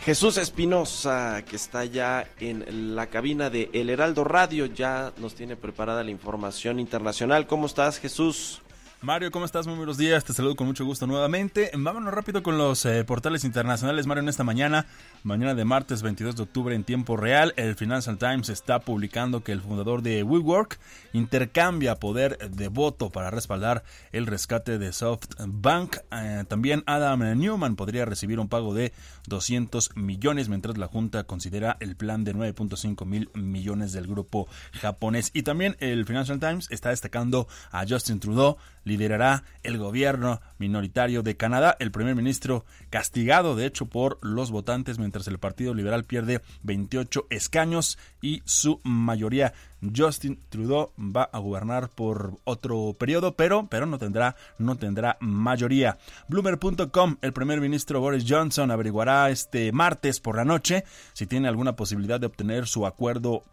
[0.07, 5.57] Jesús Espinosa, que está ya en la cabina de El Heraldo Radio, ya nos tiene
[5.57, 7.45] preparada la información internacional.
[7.45, 8.61] ¿Cómo estás, Jesús?
[8.99, 9.67] Mario, ¿cómo estás?
[9.67, 11.69] Muy buenos días, te saludo con mucho gusto nuevamente.
[11.77, 14.87] Vámonos rápido con los eh, portales internacionales, Mario, en esta mañana,
[15.21, 19.51] mañana de martes 22 de octubre en tiempo real, el Financial Times está publicando que
[19.51, 20.79] el fundador de WeWork
[21.13, 25.97] intercambia poder de voto para respaldar el rescate de SoftBank.
[26.11, 28.93] Eh, también Adam Newman podría recibir un pago de
[29.27, 35.29] 200 millones, mientras la Junta considera el plan de 9.5 mil millones del grupo japonés.
[35.33, 38.57] Y también el Financial Times está destacando a Justin Trudeau,
[38.87, 41.75] liderará el gobierno minoritario de Canadá.
[41.79, 47.27] El primer ministro castigado, de hecho, por los votantes, mientras el Partido Liberal pierde 28
[47.29, 49.53] escaños y su mayoría.
[49.95, 55.97] Justin Trudeau va a gobernar por otro periodo, pero, pero no tendrá, no tendrá mayoría.
[56.29, 60.83] Bloomer.com, el primer ministro Boris Johnson averiguará este martes por la noche
[61.13, 63.43] si tiene alguna posibilidad de obtener su acuerdo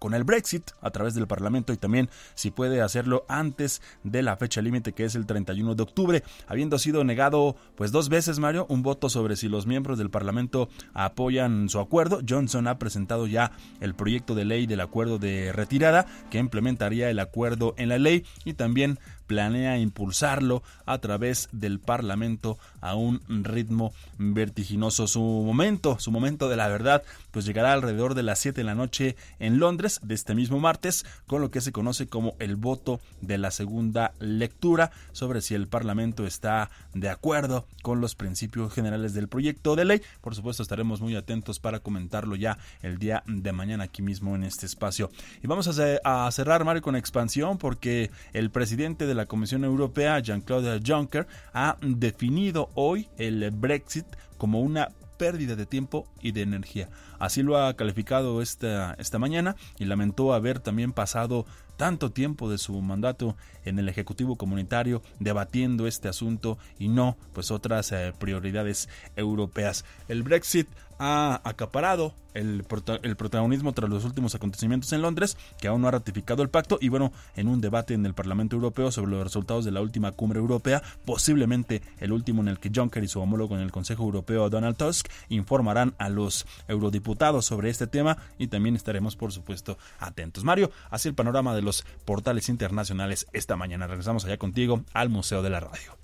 [0.00, 4.36] con el Brexit a través del Parlamento y también si puede hacerlo antes de la
[4.36, 8.66] fecha límite que es el 31 de octubre, habiendo sido negado pues dos veces Mario
[8.68, 12.20] un voto sobre si los miembros del Parlamento apoyan su acuerdo.
[12.28, 17.18] Johnson ha presentado ya el proyecto de ley del acuerdo de retirada que implementaría el
[17.18, 18.98] acuerdo en la ley y también
[19.30, 25.06] planea impulsarlo a través del Parlamento a un ritmo vertiginoso.
[25.06, 28.74] Su momento, su momento de la verdad, pues llegará alrededor de las 7 de la
[28.74, 33.00] noche en Londres de este mismo martes, con lo que se conoce como el voto
[33.20, 39.14] de la segunda lectura sobre si el Parlamento está de acuerdo con los principios generales
[39.14, 40.02] del proyecto de ley.
[40.22, 44.42] Por supuesto, estaremos muy atentos para comentarlo ya el día de mañana aquí mismo en
[44.42, 45.08] este espacio.
[45.40, 50.80] Y vamos a, cerrar, Mario, con expansión porque el presidente de la Comisión Europea, Jean-Claude
[50.84, 54.06] Juncker, ha definido hoy el Brexit
[54.38, 54.88] como una
[55.20, 56.88] pérdida de tiempo y de energía.
[57.18, 61.44] Así lo ha calificado esta, esta mañana y lamentó haber también pasado
[61.76, 67.50] tanto tiempo de su mandato en el Ejecutivo Comunitario debatiendo este asunto y no pues
[67.50, 69.84] otras eh, prioridades europeas.
[70.08, 70.68] El Brexit
[71.00, 72.64] ha acaparado el,
[73.02, 76.78] el, protagonismo tras los últimos acontecimientos en Londres, que aún no ha ratificado el pacto,
[76.80, 80.12] y bueno, en un debate en el Parlamento Europeo sobre los resultados de la última
[80.12, 84.04] cumbre europea, posiblemente el último en el que Juncker y su homólogo en el Consejo
[84.04, 89.78] Europeo, Donald Tusk, informarán a los eurodiputados sobre este tema y también estaremos, por supuesto,
[89.98, 90.44] atentos.
[90.44, 93.86] Mario, así el panorama de los portales internacionales esta mañana.
[93.86, 95.96] Regresamos allá contigo al Museo de la Radio.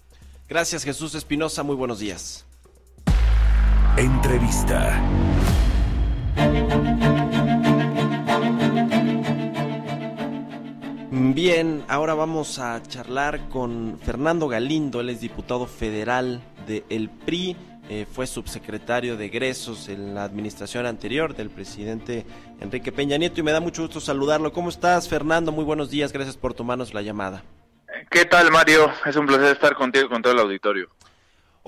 [0.49, 1.63] Gracias, Jesús Espinosa.
[1.63, 2.46] Muy buenos días.
[3.97, 5.03] Entrevista.
[11.11, 17.57] Bien, ahora vamos a charlar con Fernando Galindo, él es diputado federal de El PRI,
[17.89, 22.27] eh, fue subsecretario de egresos en la administración anterior del presidente
[22.61, 24.53] Enrique Peña Nieto y me da mucho gusto saludarlo.
[24.53, 25.53] ¿Cómo estás, Fernando?
[25.53, 27.45] Muy buenos días, gracias por tomarnos la llamada.
[28.11, 28.91] ¿Qué tal, Mario?
[29.07, 30.91] Es un placer estar contigo y con todo el auditorio.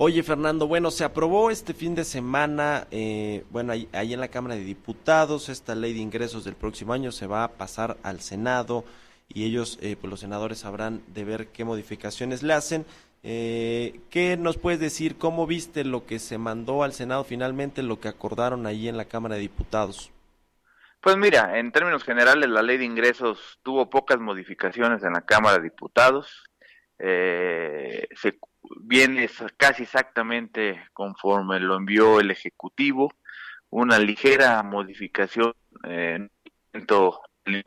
[0.01, 4.55] Oye, Fernando, bueno, se aprobó este fin de semana, eh, bueno, ahí, en la Cámara
[4.55, 8.85] de Diputados, esta ley de ingresos del próximo año se va a pasar al Senado
[9.27, 12.85] y ellos, eh, pues los senadores sabrán de ver qué modificaciones le hacen.
[13.23, 15.17] Eh, ¿Qué nos puedes decir?
[15.17, 19.03] ¿Cómo viste lo que se mandó al Senado finalmente, lo que acordaron ahí en la
[19.03, 20.13] Cámara de Diputados?
[21.01, 25.57] Pues mira, en términos generales la ley de ingresos tuvo pocas modificaciones en la Cámara
[25.57, 26.45] de Diputados.
[26.99, 28.07] Eh,
[28.81, 33.13] viene casi exactamente conforme lo envió el Ejecutivo,
[33.69, 35.53] una ligera modificación
[35.83, 36.29] el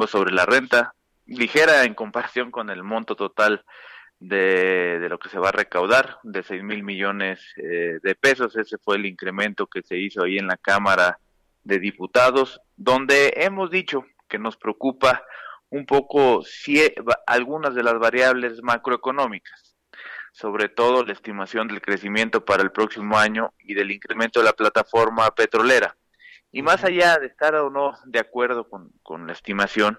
[0.07, 0.95] sobre la renta,
[1.27, 3.65] ligera en comparación con el monto total
[4.19, 8.57] de, de, lo que se va a recaudar, de 6 mil millones eh, de pesos.
[8.57, 11.19] Ese fue el incremento que se hizo ahí en la Cámara
[11.65, 15.25] de Diputados, donde hemos dicho que nos preocupa
[15.71, 16.81] un poco si,
[17.27, 19.72] algunas de las variables macroeconómicas,
[20.33, 24.55] sobre todo la estimación del crecimiento para el próximo año y del incremento de la
[24.55, 25.97] plataforma petrolera.
[26.51, 29.99] Y más allá de estar o no de acuerdo con, con la estimación,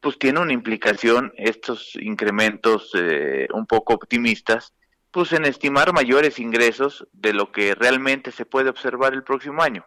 [0.00, 4.74] pues tiene una implicación estos incrementos eh, un poco optimistas,
[5.10, 9.86] pues en estimar mayores ingresos de lo que realmente se puede observar el próximo año.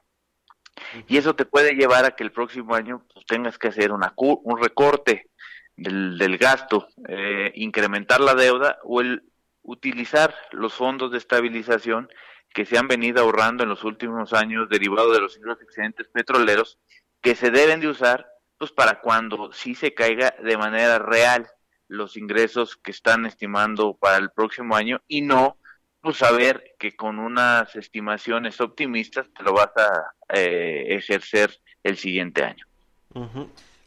[1.08, 4.14] Y eso te puede llevar a que el próximo año pues, tengas que hacer una,
[4.18, 5.30] un recorte
[5.76, 9.29] del, del gasto, eh, incrementar la deuda o el
[9.64, 12.10] utilizar los fondos de estabilización
[12.54, 16.80] que se han venido ahorrando en los últimos años derivados de los excedentes petroleros
[17.22, 21.48] que se deben de usar pues para cuando sí se caiga de manera real
[21.88, 25.58] los ingresos que están estimando para el próximo año y no
[26.02, 32.44] pues saber que con unas estimaciones optimistas te lo vas a eh, ejercer el siguiente
[32.44, 32.66] año.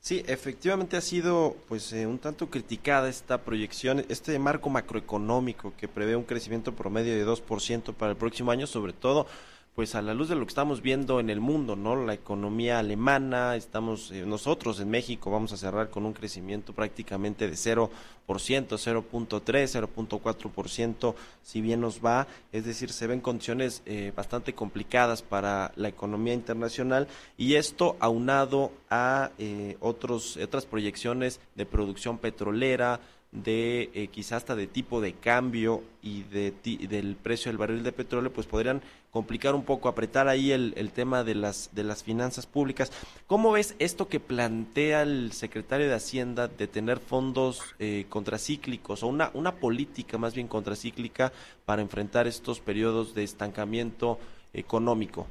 [0.05, 5.87] Sí, efectivamente ha sido pues eh, un tanto criticada esta proyección, este marco macroeconómico que
[5.87, 9.29] prevé un crecimiento promedio de 2% para el próximo año, sobre todo
[9.75, 11.97] pues a la luz de lo que estamos viendo en el mundo, ¿no?
[11.97, 17.49] La economía alemana, estamos eh, nosotros en México vamos a cerrar con un crecimiento prácticamente
[17.49, 17.89] de 0%,
[18.29, 25.73] 0.3, 0.4%, si bien nos va, es decir, se ven condiciones eh, bastante complicadas para
[25.77, 27.09] la economía internacional
[27.39, 33.01] y esto aunado a eh, otros otras proyecciones de producción petrolera,
[33.33, 36.53] de eh, quizás hasta de tipo de cambio y de
[36.89, 40.91] del precio del barril de petróleo, pues podrían complicar un poco, apretar ahí el, el,
[40.91, 42.91] tema de las, de las finanzas públicas.
[43.27, 49.09] ¿Cómo ves esto que plantea el secretario de Hacienda de tener fondos eh, contracíclicos o
[49.09, 51.33] una, una política más bien contracíclica
[51.67, 54.19] para enfrentar estos periodos de estancamiento
[54.55, 55.27] económico?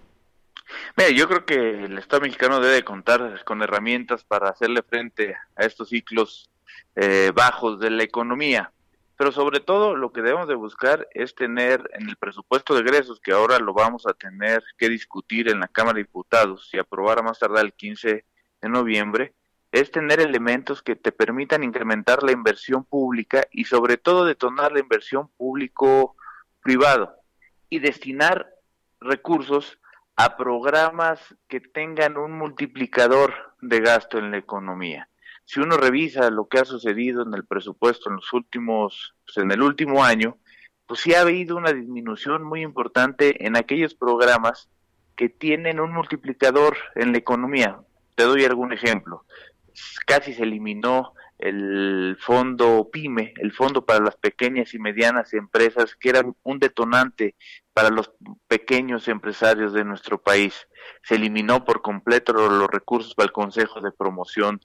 [0.96, 5.66] Mira, yo creo que el Estado mexicano debe contar con herramientas para hacerle frente a
[5.66, 6.51] estos ciclos
[6.96, 8.72] eh, bajos de la economía.
[9.18, 13.20] Pero sobre todo lo que debemos de buscar es tener en el presupuesto de egresos,
[13.20, 17.20] que ahora lo vamos a tener que discutir en la Cámara de Diputados y aprobar
[17.20, 18.26] a más tardar el 15
[18.62, 19.36] de noviembre,
[19.72, 24.80] es tener elementos que te permitan incrementar la inversión pública y sobre todo detonar la
[24.80, 27.16] inversión público-privado
[27.70, 28.50] y destinar
[29.00, 29.78] recursos
[30.16, 35.11] a programas que tengan un multiplicador de gasto en la economía
[35.46, 39.52] si uno revisa lo que ha sucedido en el presupuesto en los últimos, pues en
[39.52, 40.38] el último año,
[40.86, 44.70] pues sí ha habido una disminución muy importante en aquellos programas
[45.16, 47.80] que tienen un multiplicador en la economía.
[48.16, 49.26] Te doy algún ejemplo.
[50.06, 56.10] Casi se eliminó el fondo PYME, el fondo para las pequeñas y medianas empresas, que
[56.10, 57.36] era un detonante
[57.74, 58.12] para los
[58.48, 60.68] pequeños empresarios de nuestro país.
[61.04, 64.60] Se eliminó por completo los recursos para el Consejo de Promoción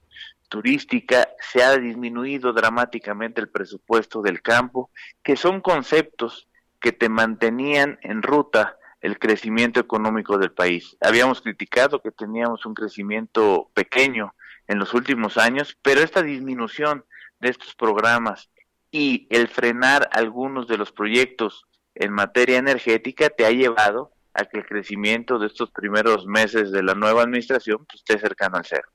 [0.49, 4.89] Turística, se ha disminuido dramáticamente el presupuesto del campo,
[5.21, 6.47] que son conceptos
[6.79, 10.97] que te mantenían en ruta el crecimiento económico del país.
[11.01, 14.33] Habíamos criticado que teníamos un crecimiento pequeño
[14.67, 17.05] en los últimos años, pero esta disminución
[17.39, 18.49] de estos programas
[18.89, 21.67] y el frenar algunos de los proyectos
[21.99, 26.83] en materia energética te ha llevado a que el crecimiento de estos primeros meses de
[26.83, 28.89] la nueva administración pues, esté cercano al cero.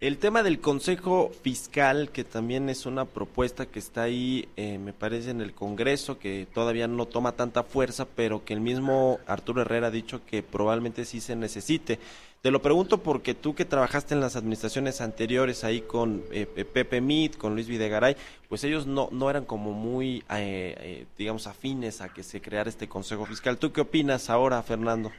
[0.00, 4.94] El tema del Consejo Fiscal, que también es una propuesta que está ahí, eh, me
[4.94, 9.60] parece, en el Congreso, que todavía no toma tanta fuerza, pero que el mismo Arturo
[9.60, 11.98] Herrera ha dicho que probablemente sí se necesite.
[12.42, 17.02] Te lo pregunto porque tú que trabajaste en las administraciones anteriores ahí con eh, Pepe
[17.02, 18.16] Mit, con Luis Videgaray,
[18.48, 22.70] pues ellos no, no eran como muy, eh, eh, digamos, afines a que se creara
[22.70, 23.58] este Consejo Fiscal.
[23.58, 25.12] ¿Tú qué opinas ahora, Fernando?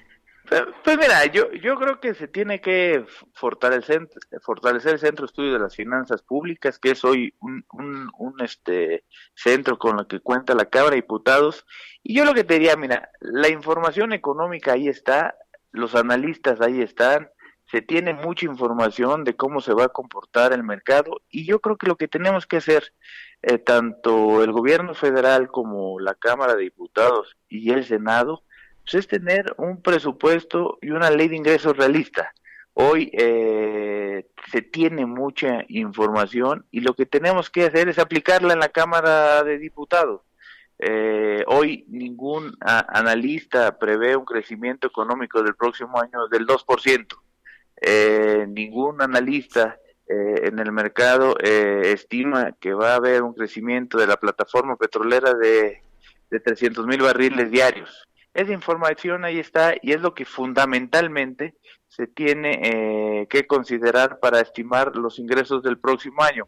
[0.49, 4.09] Pues, pues mira, yo, yo creo que se tiene que fortalecer,
[4.41, 8.41] fortalecer el Centro de Estudio de las Finanzas Públicas, que es hoy un, un, un
[8.41, 9.05] este
[9.35, 11.67] centro con el que cuenta la Cámara de Diputados.
[12.01, 15.35] Y yo lo que te diría, mira, la información económica ahí está,
[15.71, 17.29] los analistas ahí están,
[17.71, 21.77] se tiene mucha información de cómo se va a comportar el mercado y yo creo
[21.77, 22.93] que lo que tenemos que hacer,
[23.41, 28.43] eh, tanto el gobierno federal como la Cámara de Diputados y el Senado,
[28.83, 32.33] pues es tener un presupuesto y una ley de ingresos realista.
[32.73, 38.59] Hoy eh, se tiene mucha información y lo que tenemos que hacer es aplicarla en
[38.59, 40.21] la Cámara de Diputados.
[40.83, 47.05] Eh, hoy ningún analista prevé un crecimiento económico del próximo año del 2%.
[47.83, 49.77] Eh, ningún analista
[50.07, 54.75] eh, en el mercado eh, estima que va a haber un crecimiento de la plataforma
[54.75, 55.83] petrolera de,
[56.31, 58.07] de 300 mil barriles diarios.
[58.33, 61.55] Esa información ahí está y es lo que fundamentalmente
[61.87, 66.47] se tiene eh, que considerar para estimar los ingresos del próximo año.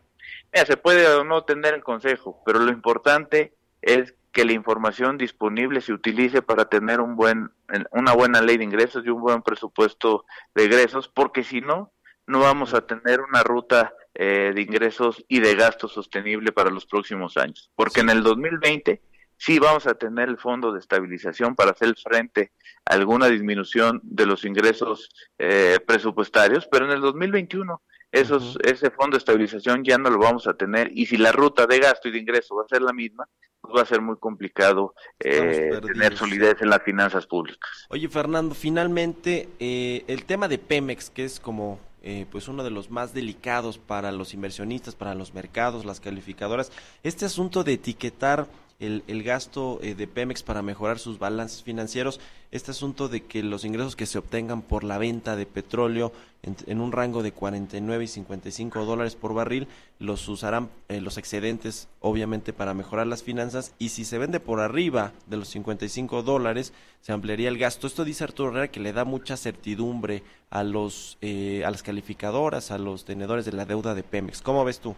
[0.53, 5.17] Mira, se puede o no tener el consejo, pero lo importante es que la información
[5.17, 7.51] disponible se utilice para tener un buen,
[7.91, 10.25] una buena ley de ingresos y un buen presupuesto
[10.55, 11.93] de ingresos, porque si no,
[12.25, 16.87] no vamos a tener una ruta eh, de ingresos y de gastos sostenible para los
[16.87, 17.69] próximos años.
[17.75, 19.03] Porque en el 2020
[19.37, 22.51] sí vamos a tener el fondo de estabilización para hacer frente
[22.85, 27.81] a alguna disminución de los ingresos eh, presupuestarios, pero en el 2021
[28.13, 31.65] esos, ese fondo de estabilización ya no lo vamos a tener y si la ruta
[31.65, 33.27] de gasto y de ingreso va a ser la misma,
[33.59, 37.87] pues va a ser muy complicado eh, tener solidez en las finanzas públicas.
[37.89, 42.69] Oye, Fernando, finalmente eh, el tema de Pemex, que es como eh, pues uno de
[42.69, 48.45] los más delicados para los inversionistas, para los mercados, las calificadoras, este asunto de etiquetar
[48.79, 52.19] el, el gasto eh, de Pemex para mejorar sus balances financieros,
[52.51, 56.11] este asunto de que los ingresos que se obtengan por la venta de petróleo
[56.43, 59.67] en, un rango de 49 y 55 dólares por barril,
[59.97, 64.59] los usarán eh, los excedentes obviamente para mejorar las finanzas y si se vende por
[64.59, 67.87] arriba de los 55 dólares se ampliaría el gasto.
[67.87, 72.71] Esto dice Arturo Herrera que le da mucha certidumbre a, los, eh, a las calificadoras,
[72.71, 74.41] a los tenedores de la deuda de Pemex.
[74.41, 74.95] ¿Cómo ves tú?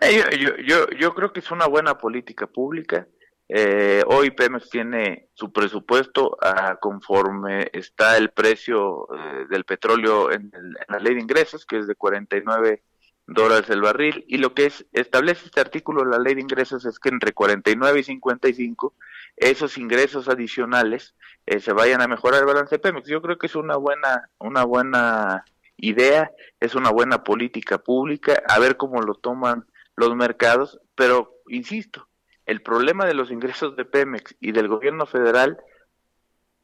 [0.00, 3.06] Eh, yo, yo, yo, creo que es una buena política pública.
[3.48, 10.52] Eh, hoy Pemex tiene su presupuesto ah, conforme está el precio eh, del petróleo en,
[10.88, 12.82] la ley de ingresos, que es de 49
[13.26, 16.84] dólares el barril, y lo que es, establece este artículo de la ley de ingresos
[16.84, 18.94] es que entre 49 y 55
[19.36, 21.14] esos ingresos adicionales
[21.46, 23.06] se vayan a mejorar el balance de Pemex.
[23.06, 25.44] Yo creo que es una buena, una buena
[25.78, 29.66] idea, es una buena política pública, a ver cómo lo toman
[29.96, 32.08] los mercados, pero insisto,
[32.46, 35.58] el problema de los ingresos de Pemex y del gobierno federal,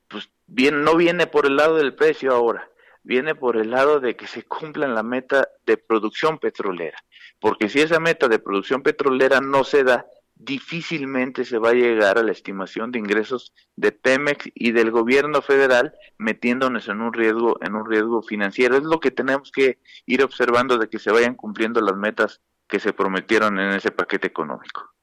[0.08, 2.68] pues bien, no viene por el lado del precio ahora,
[3.02, 6.98] viene por el lado de que se cumpla la meta de producción petrolera,
[7.38, 10.06] porque si esa meta de producción petrolera no se da,
[10.44, 15.42] difícilmente se va a llegar a la estimación de ingresos de Pemex y del gobierno
[15.42, 20.22] federal metiéndonos en un riesgo en un riesgo financiero es lo que tenemos que ir
[20.22, 24.94] observando de que se vayan cumpliendo las metas que se prometieron en ese paquete económico.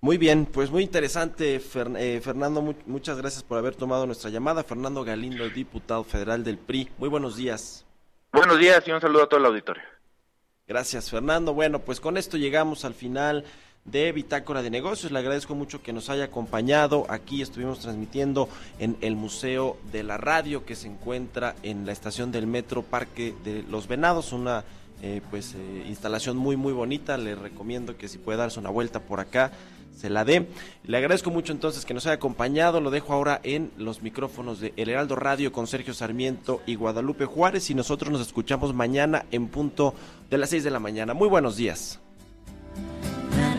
[0.00, 2.62] Muy bien, pues muy interesante, eh, Fernando.
[2.86, 4.62] muchas gracias por haber tomado nuestra llamada.
[4.62, 6.90] Fernando Galindo, diputado federal del PRI.
[6.98, 7.86] Muy buenos días.
[8.32, 9.82] Buenos días y un saludo a todo el auditorio.
[10.68, 11.54] Gracias, Fernando.
[11.54, 13.44] Bueno, pues con esto llegamos al final
[13.86, 15.12] de Bitácora de Negocios.
[15.12, 17.06] Le agradezco mucho que nos haya acompañado.
[17.08, 22.32] Aquí estuvimos transmitiendo en el Museo de la Radio que se encuentra en la estación
[22.32, 24.64] del Metro Parque de los Venados, una
[25.02, 27.16] eh, pues eh, instalación muy muy bonita.
[27.16, 29.52] Le recomiendo que si puede darse una vuelta por acá
[29.96, 30.46] se la dé.
[30.84, 32.80] Le agradezco mucho entonces que nos haya acompañado.
[32.80, 37.24] Lo dejo ahora en los micrófonos de El Heraldo Radio con Sergio Sarmiento y Guadalupe
[37.24, 39.94] Juárez y nosotros nos escuchamos mañana en punto
[40.30, 41.14] de las 6 de la mañana.
[41.14, 42.00] Muy buenos días.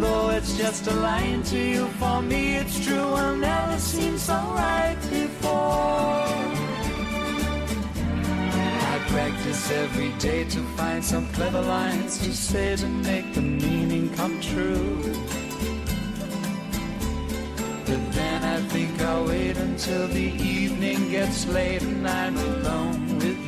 [0.00, 3.12] though it's just a line to you, for me it's true.
[3.22, 6.26] I'll never seem so right before.
[8.92, 14.10] I practice every day to find some clever lines to say to make the meaning
[14.14, 15.02] come true.
[17.86, 23.38] But then I think I'll wait until the evening gets late and I'm alone with
[23.42, 23.47] you.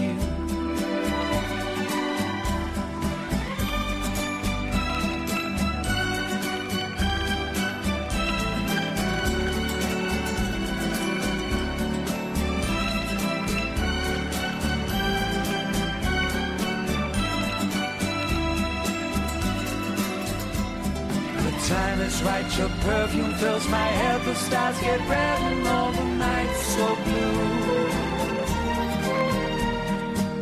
[22.61, 27.39] your perfume fills my head, the stars get red and all the nights so blue.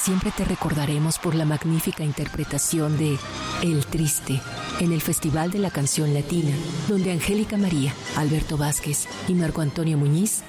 [0.00, 3.18] Siempre te recordaremos por la magnífica interpretación de
[3.62, 4.40] El Triste
[4.80, 6.54] en el Festival de la Canción Latina,
[6.88, 10.42] donde Angélica María, Alberto Vázquez y Marco Antonio Muñiz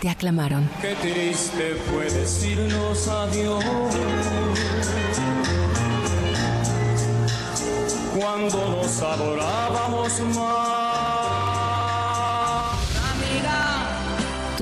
[0.00, 0.68] te aclamaron.
[0.80, 3.64] Qué triste fue decirnos adiós.
[8.16, 10.91] Cuando nos adorábamos más.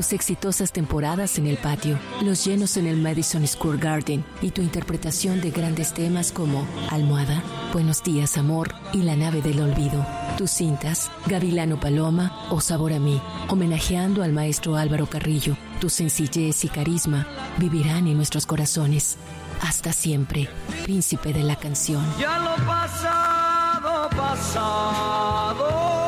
[0.01, 4.62] Tus exitosas temporadas en el patio, los llenos en el Madison Square Garden y tu
[4.62, 7.42] interpretación de grandes temas como Almohada,
[7.74, 10.07] Buenos días amor y La nave del olvido.
[10.38, 15.55] Tus cintas, Gavilano Paloma o Sabor a mí, homenajeando al maestro Álvaro Carrillo.
[15.82, 17.26] Tu sencillez y carisma
[17.59, 19.18] vivirán en nuestros corazones.
[19.61, 20.48] Hasta siempre,
[20.82, 22.03] príncipe de la canción.
[22.18, 25.99] Ya lo pasado, pasado.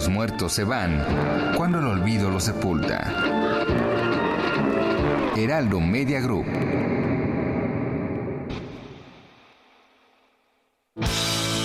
[0.00, 1.04] Los muertos se van
[1.58, 3.12] cuando el olvido los sepulta.
[5.36, 6.46] Heraldo Media Group.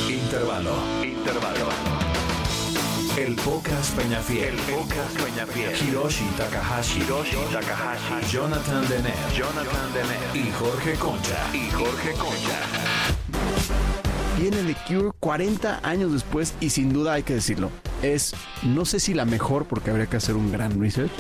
[0.10, 0.74] Intervalo.
[1.02, 1.70] Intervalo.
[3.18, 4.50] El Podcast Peñafiel.
[4.50, 5.72] El Podcast Peñafiel.
[5.88, 7.04] Hiroshi Takahashi.
[7.04, 8.34] Hiroshi Takahashi.
[8.34, 9.14] Jonathan Denner.
[9.34, 10.46] Jonathan Denner.
[10.46, 11.38] Y Jorge Concha.
[11.54, 12.60] Y Jorge Concha.
[14.38, 17.72] Viene The Cure 40 años después y sin duda hay que decirlo.
[18.06, 21.12] Es, no sé si la mejor porque habría que hacer un gran research,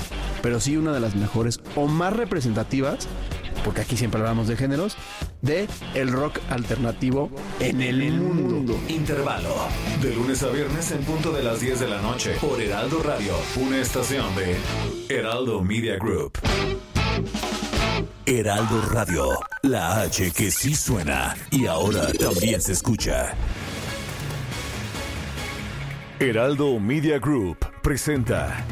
[0.43, 3.07] pero sí una de las mejores o más representativas,
[3.63, 4.95] porque aquí siempre hablamos de géneros,
[5.41, 8.77] de el rock alternativo en el, mundo.
[8.87, 9.55] Intervalo.
[9.99, 12.35] De lunes a viernes en punto de las 10 de la noche.
[12.39, 13.33] Por Heraldo Radio.
[13.55, 14.55] Una estación de
[15.09, 16.37] Heraldo Media Group.
[18.27, 19.29] Heraldo Radio.
[19.63, 23.35] La H que sí suena y ahora también se escucha.
[26.17, 28.63] Heraldo Media Group presenta.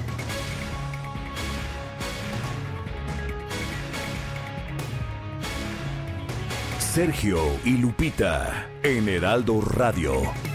[6.80, 10.53] Sergio y Lupita en Heraldo Radio.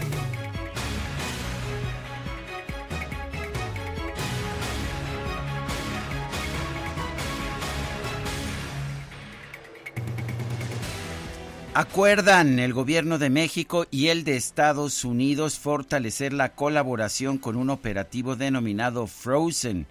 [11.79, 17.69] Acuerdan el gobierno de México y el de Estados Unidos fortalecer la colaboración con un
[17.69, 19.87] operativo denominado Frozen.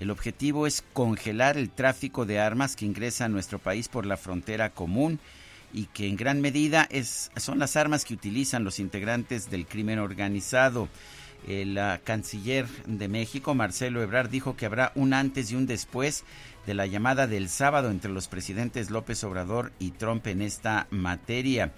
[0.00, 4.16] El objetivo es congelar el tráfico de armas que ingresa a nuestro país por la
[4.16, 5.20] frontera común
[5.72, 6.88] y que en gran medida
[7.36, 10.88] son las armas que utilizan los integrantes del crimen organizado.
[11.46, 16.24] El uh, canciller de México, Marcelo Ebrard, dijo que habrá un antes y un después
[16.66, 21.72] de la llamada del sábado entre los presidentes López Obrador y Trump en esta materia.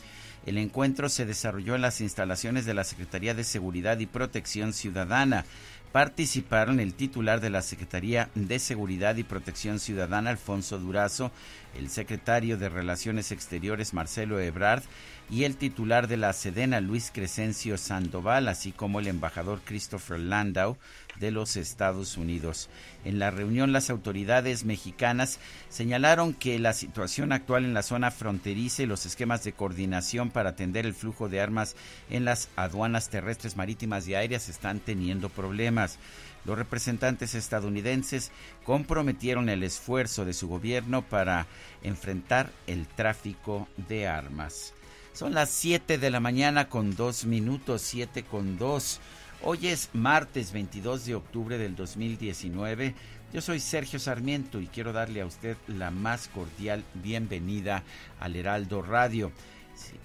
[0.46, 5.44] El encuentro se desarrolló en las instalaciones de la Secretaría de Seguridad y Protección Ciudadana.
[5.92, 11.32] Participaron el titular de la Secretaría de Seguridad y Protección Ciudadana, Alfonso Durazo,
[11.76, 14.84] el secretario de Relaciones Exteriores, Marcelo Ebrard,
[15.30, 20.76] y el titular de la Sedena, Luis Crescencio Sandoval, así como el embajador Christopher Landau,
[21.20, 22.68] de los Estados Unidos.
[23.04, 28.82] En la reunión las autoridades mexicanas señalaron que la situación actual en la zona fronteriza
[28.82, 31.76] y los esquemas de coordinación para atender el flujo de armas
[32.08, 35.98] en las aduanas terrestres, marítimas y aéreas están teniendo problemas.
[36.44, 38.32] Los representantes estadounidenses
[38.64, 41.46] comprometieron el esfuerzo de su gobierno para
[41.82, 44.72] enfrentar el tráfico de armas.
[45.12, 49.00] Son las 7 de la mañana con 2 minutos, 7 con 2.
[49.42, 52.94] Hoy es martes 22 de octubre del 2019.
[53.32, 57.82] Yo soy Sergio Sarmiento y quiero darle a usted la más cordial bienvenida
[58.20, 59.32] al Heraldo Radio.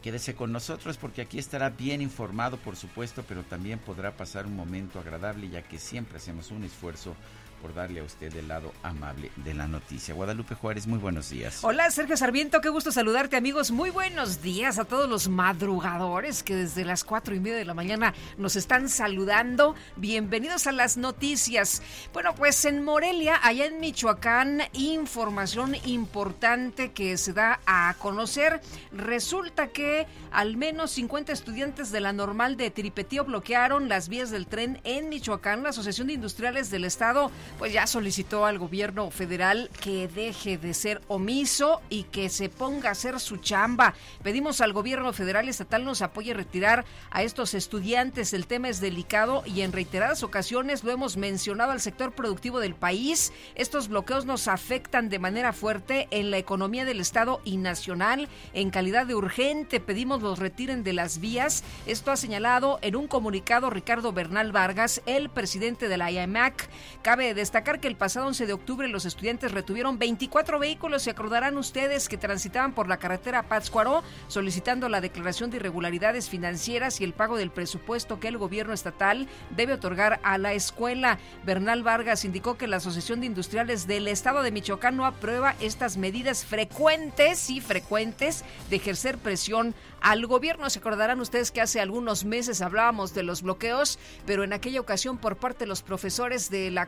[0.01, 4.55] quédese con nosotros porque aquí estará bien informado, por supuesto, pero también podrá pasar un
[4.55, 7.13] momento agradable ya que siempre hacemos un esfuerzo
[7.61, 10.13] por darle a usted el lado amable de la noticia.
[10.13, 11.63] Guadalupe Juárez, muy buenos días.
[11.63, 13.71] Hola Sergio Sarmiento, qué gusto saludarte amigos.
[13.71, 17.73] Muy buenos días a todos los madrugadores que desde las cuatro y media de la
[17.73, 19.75] mañana nos están saludando.
[19.95, 21.81] Bienvenidos a las noticias.
[22.13, 28.61] Bueno, pues en Morelia, allá en Michoacán, información importante que se da a conocer.
[28.91, 34.47] Resulta que al menos 50 estudiantes de la normal de Tripetío bloquearon las vías del
[34.47, 35.63] tren en Michoacán.
[35.63, 40.73] La Asociación de Industriales del Estado pues ya solicitó al gobierno federal que deje de
[40.73, 43.93] ser omiso y que se ponga a hacer su chamba.
[44.23, 48.33] Pedimos al gobierno federal y estatal nos apoye a retirar a estos estudiantes.
[48.33, 52.75] El tema es delicado y en reiteradas ocasiones lo hemos mencionado al sector productivo del
[52.75, 53.31] país.
[53.55, 58.27] Estos bloqueos nos afectan de manera fuerte en la economía del Estado y nacional.
[58.53, 61.63] En calidad de urgente pedimos los retiren de las vías.
[61.85, 66.69] Esto ha señalado en un comunicado Ricardo Bernal Vargas, el presidente de la IAMAC.
[67.01, 71.03] Cabe destacar que el pasado 11 de octubre los estudiantes retuvieron 24 vehículos.
[71.03, 76.99] Se acordarán ustedes que transitaban por la carretera Pátzcuaro solicitando la declaración de irregularidades financieras
[76.99, 81.19] y el pago del presupuesto que el gobierno estatal debe otorgar a la escuela.
[81.45, 85.97] Bernal Vargas indicó que la Asociación de Industriales del Estado de Michoacán no aprueba estas
[85.97, 90.69] medidas frecuentes y frecuentes de ejercer presión al gobierno.
[90.69, 95.17] Se acordarán ustedes que hace algunos meses hablábamos de los bloqueos, pero en aquella ocasión
[95.17, 96.87] por parte de los profesores de la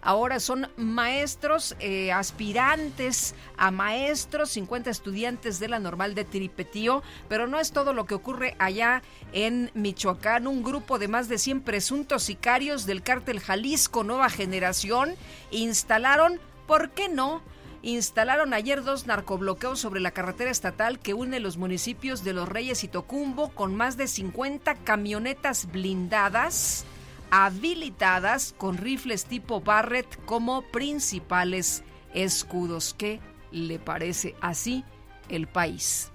[0.00, 7.46] ahora son maestros, eh, aspirantes a maestros, 50 estudiantes de la normal de Tiripetío, pero
[7.46, 10.46] no es todo lo que ocurre allá en Michoacán.
[10.46, 15.14] Un grupo de más de 100 presuntos sicarios del cártel Jalisco Nueva Generación
[15.50, 17.42] instalaron, ¿por qué no?,
[17.82, 22.82] instalaron ayer dos narcobloqueos sobre la carretera estatal que une los municipios de Los Reyes
[22.82, 26.84] y Tocumbo con más de 50 camionetas blindadas
[27.30, 31.82] habilitadas con rifles tipo Barrett como principales
[32.14, 32.94] escudos.
[32.96, 33.20] ¿Qué
[33.50, 34.84] le parece así
[35.28, 36.10] el país?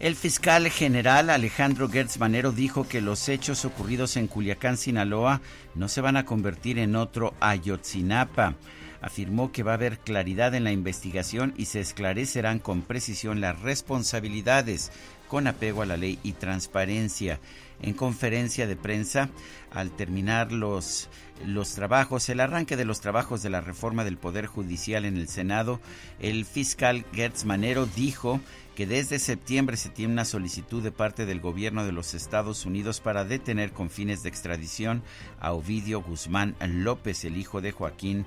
[0.00, 5.40] El fiscal general Alejandro Gertz Manero dijo que los hechos ocurridos en Culiacán, Sinaloa,
[5.76, 8.56] no se van a convertir en otro Ayotzinapa
[9.02, 13.60] afirmó que va a haber claridad en la investigación y se esclarecerán con precisión las
[13.60, 14.92] responsabilidades
[15.28, 17.40] con apego a la ley y transparencia.
[17.82, 19.28] En conferencia de prensa,
[19.72, 21.08] al terminar los,
[21.44, 25.28] los trabajos, el arranque de los trabajos de la reforma del Poder Judicial en el
[25.28, 25.80] Senado,
[26.20, 28.40] el fiscal Gertz Manero dijo
[28.76, 33.00] que desde septiembre se tiene una solicitud de parte del gobierno de los Estados Unidos
[33.00, 35.02] para detener con fines de extradición
[35.40, 38.24] a Ovidio Guzmán López, el hijo de Joaquín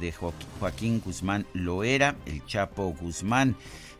[0.00, 0.14] de
[0.60, 3.54] Joaquín Guzmán Loera, el Chapo Guzmán.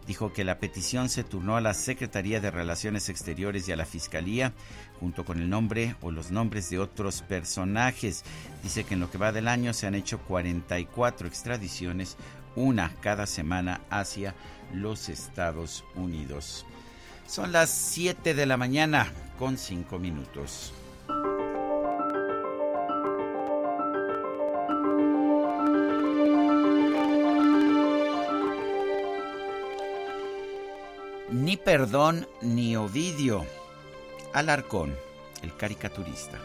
[0.09, 3.85] Dijo que la petición se turnó a la Secretaría de Relaciones Exteriores y a la
[3.85, 4.55] Fiscalía,
[4.99, 8.25] junto con el nombre o los nombres de otros personajes.
[8.63, 12.17] Dice que en lo que va del año se han hecho 44 extradiciones,
[12.57, 14.35] una cada semana hacia
[14.73, 16.65] los Estados Unidos.
[17.27, 20.73] Son las 7 de la mañana con 5 minutos.
[31.31, 33.45] Ni perdón ni Ovidio.
[34.33, 34.97] Alarcón,
[35.43, 36.39] el caricaturista.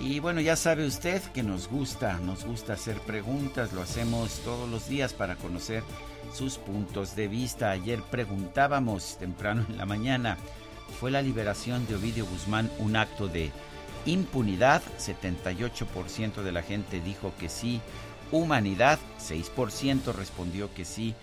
[0.00, 4.68] Y bueno, ya sabe usted que nos gusta, nos gusta hacer preguntas, lo hacemos todos
[4.68, 5.82] los días para conocer
[6.32, 7.72] sus puntos de vista.
[7.72, 10.36] Ayer preguntábamos temprano en la mañana,
[11.00, 13.50] ¿fue la liberación de Ovidio Guzmán un acto de
[14.06, 17.80] Impunidad, 78% de la gente dijo que sí.
[18.32, 21.14] Humanidad, 6% respondió que sí.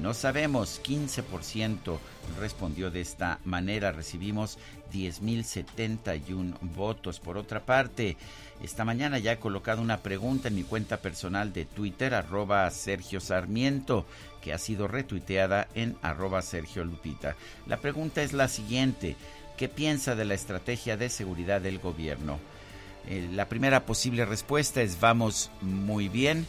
[0.00, 1.98] No sabemos, 15%
[2.38, 3.92] respondió de esta manera.
[3.92, 4.58] Recibimos
[4.92, 7.18] 10.071 votos.
[7.18, 8.16] Por otra parte,
[8.62, 13.20] esta mañana ya he colocado una pregunta en mi cuenta personal de Twitter, arroba Sergio
[13.20, 14.06] Sarmiento,
[14.40, 17.36] que ha sido retuiteada en arroba Sergio Lupita.
[17.66, 19.16] La pregunta es la siguiente.
[19.60, 22.38] ¿Qué piensa de la estrategia de seguridad del gobierno?
[23.06, 26.46] Eh, la primera posible respuesta es vamos muy bien.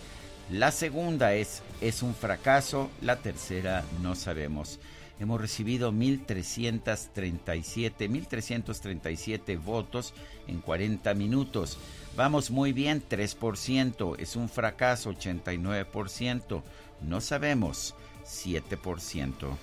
[0.49, 2.89] La segunda es es un fracaso.
[3.01, 4.79] La tercera no sabemos.
[5.19, 10.13] Hemos recibido 1.337, 1.337 votos
[10.47, 11.79] en 40 minutos.
[12.15, 14.15] Vamos muy bien, 3%.
[14.19, 16.63] Es un fracaso, 89%.
[17.01, 17.93] No sabemos,
[18.23, 19.57] 7%.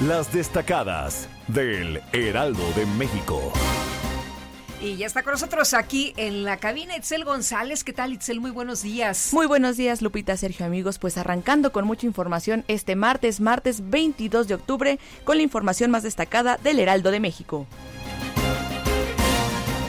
[0.00, 3.40] Las destacadas del Heraldo de México.
[4.78, 7.82] Y ya está con nosotros aquí en la cabina Itzel González.
[7.82, 8.38] ¿Qué tal, Itzel?
[8.38, 9.30] Muy buenos días.
[9.32, 10.98] Muy buenos días, Lupita, Sergio, amigos.
[10.98, 16.02] Pues arrancando con mucha información este martes, martes 22 de octubre, con la información más
[16.02, 17.66] destacada del Heraldo de México.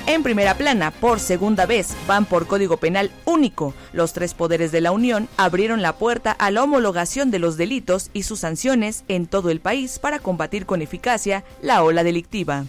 [0.07, 3.73] En primera plana, por segunda vez, van por Código Penal único.
[3.91, 8.09] Los tres poderes de la Unión abrieron la puerta a la homologación de los delitos
[8.13, 12.63] y sus sanciones en todo el país para combatir con eficacia la ola delictiva.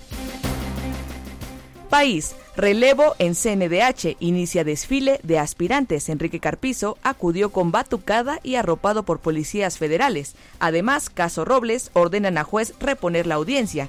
[1.88, 2.34] País.
[2.56, 4.16] Relevo en CNDH.
[4.18, 6.08] Inicia desfile de aspirantes.
[6.08, 10.34] Enrique Carpizo acudió con batucada y arropado por policías federales.
[10.58, 13.88] Además, Caso Robles ordenan a juez reponer la audiencia.